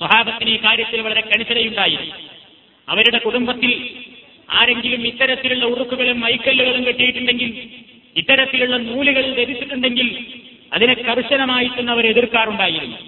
[0.00, 1.98] സ്വഹാബത്തിന് ഈ കാര്യത്തിൽ വളരെ കണിശതയുണ്ടായി
[2.88, 3.72] അവരുടെ കുടുംബത്തിൽ
[4.48, 7.50] ആരെങ്കിലും ഇത്തരത്തിലുള്ള ഉറുക്കുകളും മൈക്കല്ലുകളും കെട്ടിയിട്ടുണ്ടെങ്കിൽ
[8.16, 10.08] ഇത്തരത്തിലുള്ള നൂലുകൾ ധരിച്ചിട്ടുണ്ടെങ്കിൽ
[10.72, 12.98] അതിനെ കർശനമായി തന്നെ അവർ എതിർക്കാറുണ്ടായിരുന്നു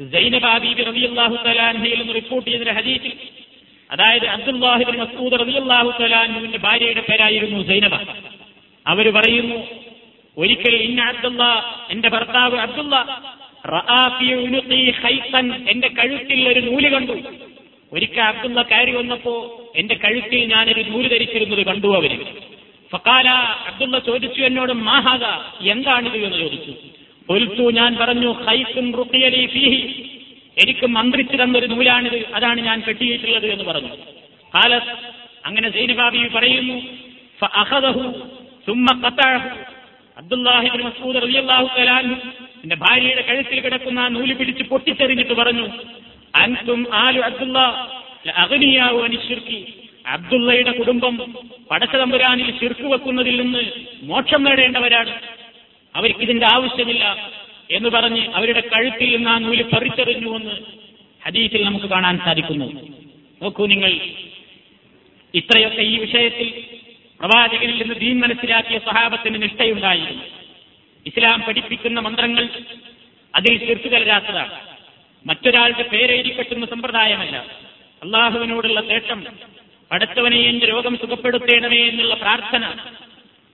[0.00, 3.14] സൈനബാബീബി റളിയല്ലാഹു തലാൻഹയിൽ നിന്ന് റിപ്പോർട്ട് ചെയ്ത ഹദീസിൽ
[3.90, 7.94] അതായത് അബ്ദുല്ലാഹിബിൻ മസൂദ് റളിയല്ലാഹു തലാൻഹുവിന്റെ ഭാര്യയുടെ പേരായിരുന്നു സൈനബ.
[8.86, 9.58] അവർ പറയുന്നു
[10.36, 11.42] ഒരിക്കൽ ഇന്ന അബ്ദുള്ള
[11.90, 12.94] എന്റെ ഭർത്താവ് അബ്ദുള്ള
[15.70, 17.12] എന്റെ കഴുത്തിൽ ഒരു നൂൽ കണ്ടു.
[17.92, 22.26] ഒരിക്കൽ അബ്ദുള്ള കയറി വന്നപ്പോ എന്റെ കഴുത്തിൽ ഞാനൊരു നൂൽ ധരിച്ചിരുന്നത് കണ്ടു അവർ
[22.92, 23.28] ഫക്കാല
[23.66, 25.24] അബ്ദുള്ള ചോദിച്ചു എന്നോട് മാഹാദ
[25.68, 26.24] എന്താണിത്?
[26.24, 26.74] എന്ന് ചോദിച്ചു.
[27.30, 28.32] ഒൽത്തു ഞാൻ പറഞ്ഞു
[29.46, 30.04] ഫീഹി.
[30.58, 33.96] എനിക്ക് മന്ത്രിച്ചു തന്നൊരു നൂലാണിത് അതാണ് ഞാൻ കെട്ടിയിട്ടുള്ളത് എന്ന് പറഞ്ഞു.
[34.54, 36.82] കാലത്ത് അങ്ങനെ സൈനബാബി പറയുന്നു
[40.16, 42.14] അബ്ദുല്ലാഹിബിൻ മസൂദ് റളിയല്ലാഹു തആല
[42.62, 45.68] എന്റെ ഭാര്യയുടെ കഴുത്തിൽ കിടക്കുന്ന ആ നൂൽ പിടിച്ച് പൊട്ടിച്ചെറിഞ്ഞിട്ട് പറഞ്ഞു
[46.36, 47.58] അൻതും ആലു അബ്ദുള്ള
[48.34, 49.74] അഗ്നിയാവു അനുശ്വർക്കി
[50.06, 51.34] അബ്ദുള്ളയുടെ കുടുംബം
[51.70, 53.62] പടച്ചതമ്പുരാനിൽ ശിർക്ക് വെക്കുന്നതിൽ നിന്ന്
[54.02, 55.20] മോക്ഷം നേടേണ്ടവരാണ്.
[55.94, 57.32] അവർക്ക് ഇതിന്റെ ആവശ്യമില്ല
[57.70, 60.54] എന്ന് പറഞ്ഞ് അവരുടെ കഴുത്തിൽ നിന്ന് ആ നൂൽ പറിച്ചെറിഞ്ഞുവെന്ന്
[61.26, 62.66] ഹദീസിൽ നമുക്ക് കാണാൻ സാധിക്കുന്നു.
[63.42, 63.92] നോക്കൂ നിങ്ങൾ
[65.34, 66.64] ഇത്രയൊക്കെ ഈ വിഷയത്തിൽ
[67.20, 70.37] പ്രവാചകനിൽ നിന്ന് ദീൻ മനസ്സിലാക്കിയ സഹാബത്തിന് നിഷ്ഠയുണ്ടായിരുന്നു.
[71.08, 72.48] ഇസ്ലാം പഠിപ്പിക്കുന്ന മന്ത്രങ്ങൾ
[73.34, 74.60] അതിൽ തീർത്തു കലരാത്തതാണ്
[75.26, 77.36] മറ്റൊരാളുടെ പേരെഴുതി കെട്ടുന്ന സമ്പ്രദായമല്ല.
[78.02, 79.26] അള്ളാഹുവിനോടുള്ള തേട്ടം
[79.90, 82.74] പടച്ചവനെ എന്റെ രോഗം സുഖപ്പെടുത്തേണമേ എന്നുള്ള പ്രാർത്ഥന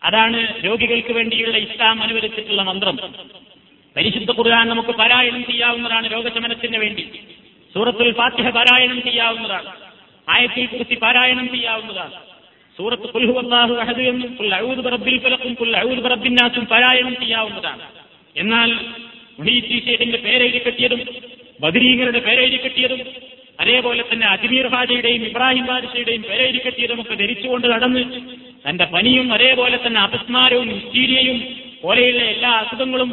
[0.03, 2.97] അതാണ് രോഗികൾക്ക് വേണ്ടിയുള്ള ഇസ്ലാം അനുവദിച്ചിട്ടുള്ള മന്ത്രം.
[3.97, 7.21] പരിശുദ്ധ ഖുർആൻ നമുക്ക് പാരായണം ചെയ്യാവുന്നതാണ് രോഗശമനത്തിന് വേണ്ടി.
[7.75, 9.71] സൂറത്തുൽ ഫാത്തിഹ പാരായണം ചെയ്യാവുന്നതാണ്.
[10.29, 12.34] ആയത്തിൽ കുറിച്ച് പാരായണം ചെയ്യാവുന്നതാണ്.
[12.79, 14.31] സൂറത്ത് കുൽഹു അള്ളാഹു അഹദ് എന്നും
[16.41, 17.83] നാസും പാരായണം ചെയ്യാവുന്നതാണ്.
[18.37, 18.71] എന്നാൽ
[19.39, 21.01] മുഹീദ്ദീഷയുടെ പേരെഴുതി കെട്ടിയതും
[21.61, 23.01] ബദരീകരുടെ പേരെഴുതി കെട്ടിയതും
[23.61, 28.03] അതേപോലെ തന്നെ അജ്മീർ ഹാജയുടെയും ഇബ്രാഹിം ബാദിഷയുടെയും പേരെഴുതി കെട്ടിയതും ഒക്കെ ധരിച്ചുകൊണ്ട് നടന്ന്
[28.65, 31.39] തന്റെ പനിയും അതേപോലെ തന്നെ അപസ്മാരവും ഹിസ്റ്റീരിയയും
[31.83, 33.11] പോലെയുള്ള എല്ലാ അസുഖങ്ങളും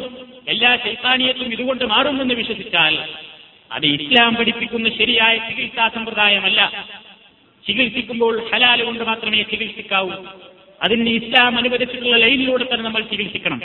[0.48, 2.94] എല്ലാ ചൈത്താനിയത്തും ഇതുകൊണ്ട് മാറുമെന്ന് വിശ്വസിച്ചാൽ
[3.70, 6.60] അത് ഇസ്ലാം പഠിപ്പിക്കുന്ന ശരിയായ ചികിത്സാ സമ്പ്രദായമല്ല.
[7.66, 10.10] ചികിത്സിക്കുമ്പോൾ ഹലാൽ കൊണ്ട് മാത്രമേ ചികിത്സിക്കാവൂ.
[10.82, 13.60] അതിന് ഇസ്ലാം അനുവദിച്ചിട്ടുള്ള ലൈനിലൂടെ തന്നെ നമ്മൾ ചികിത്സിക്കണം.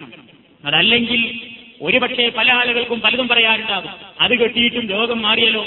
[0.65, 1.39] അതല്ലെങ്കിൽ
[1.81, 3.89] ഒരുപക്ഷെ പല ആളുകൾക്കും പലതും പറയാനുണ്ടാകും.
[4.21, 5.65] അത് കെട്ടിയിട്ടും രോഗം മാറിയല്ലോ.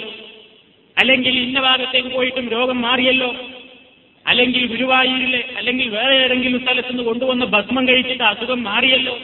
[0.98, 3.34] അല്ലെങ്കിൽ ഇന്ന ഭാഗത്തേക്ക് പോയിട്ടും രോഗം മാറിയല്ലോ.
[4.26, 9.18] അല്ലെങ്കിൽ ഗുരുവായൂരിലെ അല്ലെങ്കിൽ വേറെ ഏതെങ്കിലും സ്ഥലത്തുനിന്ന് കൊണ്ടുവന്ന് ഭസ്മം കഴിച്ചിട്ട് അസുഖം മാറിയല്ലോ.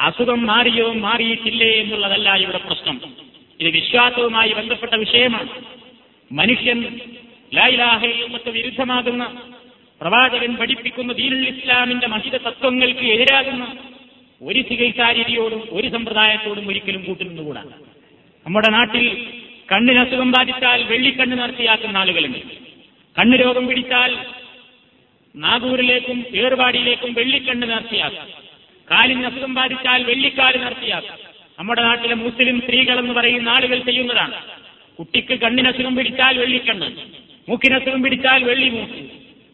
[0.00, 3.00] അസുഖം മാറിയോ മാറിയിട്ടില്ലേ എന്നുള്ളതല്ല ഇവിടെ പ്രശ്നം.
[3.60, 5.48] ഇത് വിശ്വാസവുമായി ബന്ധപ്പെട്ട വിഷയമാണ്.
[6.32, 7.00] മനുഷ്യൻ
[7.52, 9.24] ലായിലാഹയ്യമ്മത്ത് വിരുദ്ധമാകുന്ന
[10.00, 13.64] പ്രവാചകൻ പഠിപ്പിക്കുന്ന ദീനുൽ ഇസ്ലാമിന്റെ മഹിത തത്വങ്ങൾക്ക് എതിരാകുന്ന
[14.40, 17.62] ഒരു ചികിത്സാരീതിയോടും ഒരു സമ്പ്രദായത്തോടും ഒരിക്കലും കൂട്ടുനിന്നുകൂടാ
[18.46, 19.04] നമ്മുടെ നാട്ടിൽ
[19.72, 22.40] കണ്ണിന് അസുഖം ബാധിച്ചാൽ വെള്ളിക്കണ്ണ് നടത്തിയാക്കുന്ന ആളുകളുണ്ട്.
[23.16, 24.10] കണ്ണ് രോഗം പിടിച്ചാൽ
[25.34, 28.28] നാഗൂരിലേക്കും ഏർപാടിയിലേക്കും വെള്ളിക്കണ്ണ് നേർച്ചയാക്കും
[28.88, 31.18] കാലിന് അസുഖം ബാധിച്ചാൽ വെള്ളിക്കാൽ നേർച്ചയാക്കും
[31.58, 34.36] നമ്മുടെ നാട്ടിലെ മുസ്ലിം സ്ത്രീകളെന്ന് പറയുന്ന ആളുകൾ ചെയ്യുന്നതാണ്.
[34.98, 36.88] കുട്ടിക്ക് കണ്ണിന് അസുഖം പിടിച്ചാൽ വെള്ളിക്കണ്ണ്.
[37.48, 38.92] മൂക്കിന് അസുഖം പിടിച്ചാൽ വെള്ളി മൂക്ക്.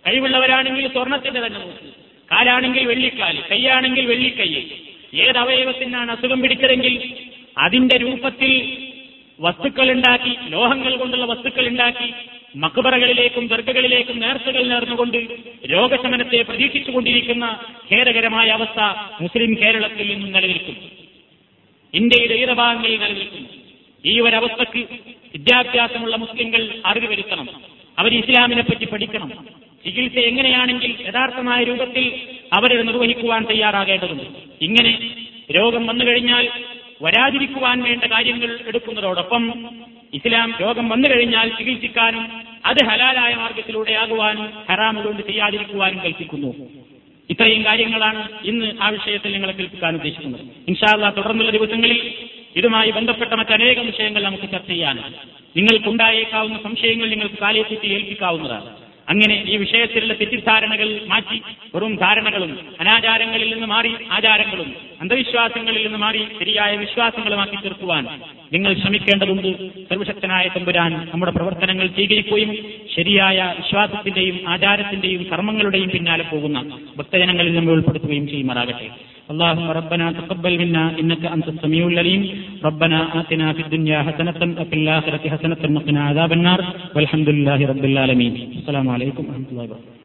[0.06, 1.92] കഴിവുള്ളവരാണെങ്കിൽ സ്വർണത്തിന്റെ തന്നെ മൂക്ക്.
[2.32, 4.64] കാലാണെങ്കിൽ വെള്ളിക്കാൽ കൈയാണെങ്കിൽ വെള്ളിക്കൈ.
[5.14, 7.14] ഏത് അവയവത്തിനാണ് അസുഖം പിടിച്ചതെങ്കിൽ?
[7.58, 8.78] അതിന്റെ രൂപത്തിൽ
[9.40, 12.14] വസ്തുക്കൾ ഉണ്ടാക്കി ലോഹങ്ങൾ കൊണ്ടുള്ള വസ്തുക്കൾ ഉണ്ടാക്കി
[12.56, 15.26] മക്ബറകളിലേക്കും ദർഗകളിലേക്കും നേർച്ചകൾ നേർന്നുകൊണ്ട്
[15.72, 17.60] രോഗശമനത്തെ പ്രതീക്ഷിച്ചുകൊണ്ടിരിക്കുന്ന
[17.92, 18.80] ഖേദകരമായ അവസ്ഥ
[19.22, 20.80] മുസ്ലിം കേരളത്തിൽ നിന്നും നിലനിൽക്കുന്നു.
[21.94, 23.48] ഇന്ത്യയുടെ ഈറഭാഗങ്ങളിൽ നിലനിൽക്കുന്നു.
[24.04, 24.86] ഈ ഒരവസ്ഥക്ക്
[25.32, 27.77] വിദ്യാഭ്യാസമുള്ള മുസ്ലിങ്ങൾ അറിവ് വരുത്തണം.
[27.98, 29.32] അവർ ഇസ്ലാമിനെ പറ്റി പഠിക്കണം.
[29.84, 32.20] ചികിത്സ എങ്ങനെയാണെങ്കിൽ യഥാർത്ഥമായ രൂപത്തിൽ
[32.52, 34.24] അവരത് നിർവഹിക്കുവാൻ തയ്യാറാകേണ്ടതുണ്ട്.
[34.62, 34.98] ഇങ്ങനെ
[35.56, 36.48] രോഗം വന്നു കഴിഞ്ഞാൽ
[37.02, 39.64] വരാതിരിക്കുവാൻ വേണ്ട കാര്യങ്ങൾ എടുക്കുന്നതോടൊപ്പം
[40.14, 42.24] ഇസ്ലാം രോഗം വന്നു കഴിഞ്ഞാൽ ചികിത്സിക്കാനും
[42.66, 46.54] അത് ഹലാലായ മാർഗത്തിലൂടെ ആകുവാനും ഹറാമുകൊണ്ട് ചെയ്യാതിരിക്കുവാനും കൽപ്പിക്കുന്നു.
[47.30, 50.40] ഇത്രയും കാര്യങ്ങളാണ് ഇന്ന് ആ വിഷയത്തിൽ നിങ്ങളെ കൽപ്പിക്കാൻ ഉദ്ദേശിക്കുന്നത്.
[50.68, 52.12] ഇൻഷാല്ല തുടർന്നുള്ള ദിവസങ്ങളിൽ
[52.56, 55.14] ഇതുമായി ബന്ധപ്പെട്ട മറ്റനേകം വിഷയങ്ങൾ നമുക്ക് ചർച്ച ചെയ്യാനാണ്
[55.56, 58.70] നിങ്ങൾക്കുണ്ടായേക്കാവുന്ന സംശയങ്ങൾ നിങ്ങൾക്ക് കാലയെത്തിച്ച് ഏൽപ്പിക്കാവുന്നതാണ്.
[59.08, 61.42] അങ്ങനെ ഈ വിഷയത്തിലുള്ള തെറ്റിദ്ധാരണകൾ മാറ്റി
[61.74, 68.03] വെറും ധാരണകളും അനാചാരങ്ങളിൽ നിന്ന് മാറി ആചാരങ്ങളും അന്ധവിശ്വാസങ്ങളിൽ നിന്ന് മാറി ശരിയായ വിശ്വാസങ്ങളുമാക്കി തീർക്കുവാൻ
[68.53, 69.47] നിങ്ങൾ ശ്രമിക്കേണ്ടതുണ്ട്
[69.89, 72.51] സർവശക്തനായ തമ്പുരാൻ നമ്മുടെ പ്രവർത്തനങ്ങൾ സ്വീകരിക്കുകയും
[72.95, 76.59] ശരിയായ വിശ്വാസത്തിന്റെയും ആചാരത്തിന്റെയും കർമ്മങ്ങളുടെയും പിന്നാലെ പോകുന്ന
[76.99, 78.87] ഭക്തജനങ്ങളിൽ നമ്മൾ ഉൾപ്പെടുത്തുകയും ചെയ്യുമാറാകട്ടെ
[79.29, 82.21] اللهم ربنا تقبل منا انك انت السميع العليم
[82.63, 86.59] ربنا آتنا في الدنيا حسنة وفي الآخرة حسنة وقنا عذاب النار
[86.95, 89.96] والحمد لله رب العالمين السلام عليكم ورحمة الله وبركاته